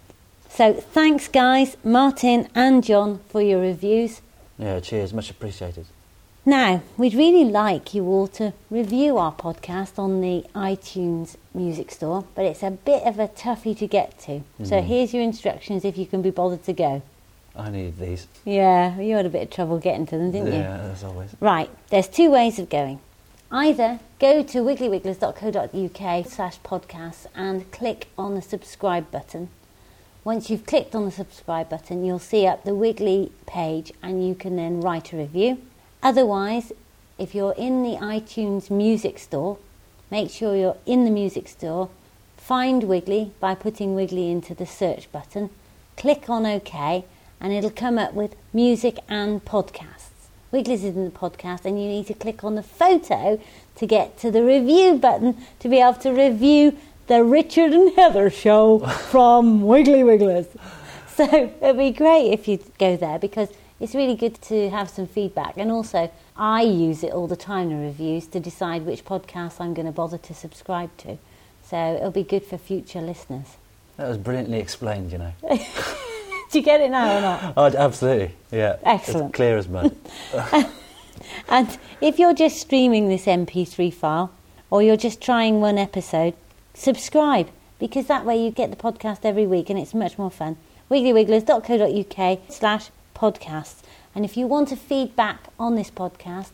So 0.49 0.73
thanks, 0.73 1.27
guys, 1.27 1.75
Martin 1.83 2.47
and 2.55 2.83
John, 2.83 3.19
for 3.27 3.41
your 3.41 3.59
reviews. 3.59 4.21
Yeah. 4.57 4.79
Cheers. 4.79 5.11
Much 5.13 5.29
appreciated. 5.31 5.85
Now, 6.45 6.81
we'd 6.97 7.13
really 7.13 7.45
like 7.45 7.93
you 7.93 8.05
all 8.05 8.27
to 8.29 8.53
review 8.71 9.17
our 9.17 9.31
podcast 9.31 9.99
on 9.99 10.21
the 10.21 10.43
iTunes 10.55 11.35
Music 11.53 11.91
Store, 11.91 12.25
but 12.33 12.45
it's 12.45 12.63
a 12.63 12.71
bit 12.71 13.03
of 13.03 13.19
a 13.19 13.27
toughie 13.27 13.77
to 13.77 13.85
get 13.85 14.17
to. 14.21 14.41
So 14.63 14.77
Mm. 14.81 14.83
here's 14.83 15.13
your 15.13 15.21
instructions 15.21 15.85
if 15.85 15.99
you 15.99 16.07
can 16.07 16.23
be 16.23 16.31
bothered 16.31 16.63
to 16.65 16.73
go. 16.73 17.03
I 17.55 17.69
needed 17.69 17.99
these. 17.99 18.27
Yeah, 18.43 18.97
you 18.99 19.15
had 19.17 19.25
a 19.27 19.29
bit 19.29 19.43
of 19.43 19.49
trouble 19.51 19.77
getting 19.77 20.07
to 20.07 20.17
them, 20.17 20.31
didn't 20.31 20.47
you? 20.53 20.59
Yeah, 20.59 20.89
as 20.93 21.03
always. 21.03 21.35
Right, 21.39 21.69
there's 21.89 22.07
two 22.07 22.31
ways 22.31 22.57
of 22.57 22.69
going. 22.69 22.99
Either 23.51 23.99
go 24.17 24.41
to 24.41 24.59
wigglywigglers.co.uk 24.63 26.25
slash 26.25 26.59
podcasts 26.61 27.25
and 27.35 27.69
click 27.71 28.07
on 28.17 28.33
the 28.33 28.41
subscribe 28.41 29.11
button. 29.11 29.49
Once 30.23 30.49
you've 30.49 30.65
clicked 30.65 30.95
on 30.95 31.05
the 31.05 31.11
subscribe 31.11 31.69
button, 31.69 32.03
you'll 32.05 32.19
see 32.19 32.47
up 32.47 32.63
the 32.63 32.73
Wiggly 32.73 33.31
page 33.45 33.91
and 34.01 34.25
you 34.25 34.33
can 34.33 34.55
then 34.55 34.79
write 34.81 35.11
a 35.13 35.17
review. 35.17 35.57
Otherwise, 36.03 36.71
if 37.19 37.35
you're 37.35 37.53
in 37.53 37.83
the 37.83 37.97
iTunes 37.97 38.71
Music 38.71 39.19
Store, 39.19 39.57
make 40.09 40.31
sure 40.31 40.55
you're 40.55 40.77
in 40.85 41.05
the 41.05 41.11
Music 41.11 41.47
Store, 41.47 41.89
find 42.37 42.83
Wiggly 42.85 43.31
by 43.39 43.53
putting 43.53 43.93
Wiggly 43.93 44.31
into 44.31 44.55
the 44.55 44.65
search 44.65 45.11
button, 45.11 45.51
click 45.97 46.29
on 46.29 46.45
OK, 46.45 47.05
and 47.39 47.53
it'll 47.53 47.69
come 47.69 47.99
up 47.99 48.13
with 48.13 48.35
music 48.51 48.97
and 49.07 49.45
podcasts. 49.45 50.09
Wiggly's 50.51 50.83
in 50.83 51.05
the 51.05 51.11
podcast, 51.11 51.65
and 51.65 51.81
you 51.81 51.87
need 51.87 52.07
to 52.07 52.13
click 52.13 52.43
on 52.43 52.55
the 52.55 52.63
photo 52.63 53.39
to 53.75 53.85
get 53.85 54.17
to 54.19 54.31
the 54.31 54.43
review 54.43 54.95
button 54.95 55.37
to 55.59 55.69
be 55.69 55.79
able 55.79 55.93
to 55.93 56.11
review 56.11 56.77
the 57.07 57.23
Richard 57.23 57.73
and 57.73 57.93
Heather 57.95 58.29
show 58.29 58.79
from 59.09 59.61
Wiggly 59.61 60.03
Wigglers. 60.03 60.47
So 61.15 61.53
it'd 61.61 61.77
be 61.77 61.91
great 61.91 62.31
if 62.31 62.47
you 62.47 62.59
go 62.79 62.97
there 62.97 63.19
because 63.19 63.49
it's 63.81 63.95
really 63.95 64.15
good 64.15 64.41
to 64.43 64.69
have 64.69 64.89
some 64.89 65.07
feedback. 65.07 65.57
And 65.57 65.71
also, 65.71 66.11
I 66.37 66.61
use 66.61 67.03
it 67.03 67.11
all 67.11 67.27
the 67.27 67.35
time, 67.35 67.71
in 67.71 67.81
reviews, 67.81 68.27
to 68.27 68.39
decide 68.39 68.85
which 68.85 69.03
podcasts 69.03 69.59
I'm 69.59 69.73
going 69.73 69.87
to 69.87 69.91
bother 69.91 70.17
to 70.19 70.33
subscribe 70.33 70.95
to. 70.97 71.17
So 71.63 71.95
it'll 71.95 72.11
be 72.11 72.23
good 72.23 72.45
for 72.45 72.57
future 72.57 73.01
listeners. 73.01 73.57
That 73.97 74.07
was 74.07 74.17
brilliantly 74.17 74.59
explained, 74.59 75.11
you 75.11 75.17
know. 75.17 75.33
Do 75.49 76.59
you 76.59 76.63
get 76.63 76.81
it 76.81 76.91
now 76.91 77.17
or 77.17 77.21
not? 77.21 77.53
Oh, 77.57 77.77
absolutely, 77.77 78.35
yeah. 78.51 78.77
Excellent. 78.83 79.27
It's 79.29 79.35
clear 79.35 79.57
as 79.57 79.67
mud. 79.67 79.95
And 81.47 81.77
if 81.99 82.19
you're 82.19 82.33
just 82.33 82.59
streaming 82.59 83.09
this 83.09 83.25
MP3 83.25 83.93
file 83.93 84.31
or 84.69 84.81
you're 84.81 84.97
just 84.97 85.21
trying 85.21 85.59
one 85.59 85.77
episode, 85.77 86.33
subscribe 86.73 87.49
because 87.79 88.07
that 88.07 88.25
way 88.25 88.43
you 88.43 88.51
get 88.51 88.69
the 88.69 88.77
podcast 88.77 89.19
every 89.23 89.45
week 89.45 89.69
and 89.69 89.79
it's 89.79 89.93
much 89.93 90.17
more 90.17 90.31
fun. 90.31 90.57
wigglywigglers.co.uk 90.89 92.39
slash 92.49 92.89
podcasts. 93.21 93.81
And 94.15 94.25
if 94.25 94.35
you 94.35 94.47
want 94.47 94.67
to 94.69 94.75
feedback 94.75 95.39
on 95.59 95.75
this 95.75 95.91
podcast 95.91 96.51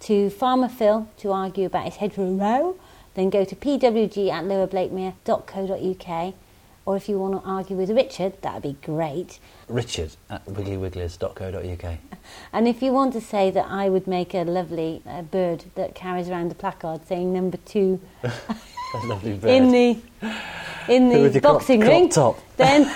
to 0.00 0.30
Farmer 0.30 0.68
Phil 0.68 1.08
to 1.18 1.32
argue 1.32 1.66
about 1.66 1.84
his 1.84 1.96
hedgerow 1.96 2.32
row, 2.32 2.76
then 3.14 3.30
go 3.30 3.44
to 3.44 3.54
pwg 3.56 4.30
at 4.30 4.44
lowerblakemere.co.uk. 4.44 6.34
Or 6.86 6.96
if 6.96 7.08
you 7.08 7.18
want 7.18 7.34
to 7.42 7.48
argue 7.48 7.76
with 7.76 7.90
Richard, 7.90 8.40
that'd 8.40 8.62
be 8.62 8.76
great. 8.82 9.38
Richard 9.68 10.16
at 10.30 10.44
wigglywigglers.co.uk. 10.46 11.98
And 12.52 12.68
if 12.68 12.82
you 12.82 12.92
want 12.92 13.14
to 13.14 13.20
say 13.22 13.50
that 13.50 13.66
I 13.70 13.88
would 13.88 14.06
make 14.06 14.34
a 14.34 14.44
lovely 14.44 15.00
uh, 15.06 15.22
bird 15.22 15.64
that 15.76 15.94
carries 15.94 16.28
around 16.28 16.52
a 16.52 16.54
placard 16.54 17.06
saying 17.06 17.32
number 17.32 17.56
two 17.64 18.00
That's 18.22 19.06
lovely 19.06 19.32
bird. 19.40 19.50
in 19.50 19.70
the 19.70 19.98
in 20.88 21.08
the 21.08 21.40
boxing 21.40 21.80
ring, 21.80 22.08
top. 22.10 22.38
then 22.58 22.90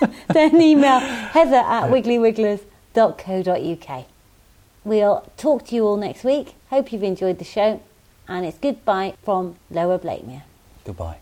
then 0.28 0.60
email 0.60 1.00
heather 1.00 1.56
at 1.56 1.90
wigglywigglers.co.uk. 1.90 4.04
We'll 4.84 5.30
talk 5.36 5.66
to 5.66 5.74
you 5.74 5.86
all 5.86 5.96
next 5.96 6.22
week. 6.24 6.54
Hope 6.70 6.92
you've 6.92 7.02
enjoyed 7.02 7.38
the 7.38 7.44
show, 7.44 7.82
and 8.28 8.46
it's 8.46 8.58
goodbye 8.58 9.14
from 9.24 9.56
Lower 9.70 9.98
Blakemere. 9.98 10.42
Goodbye. 10.84 11.16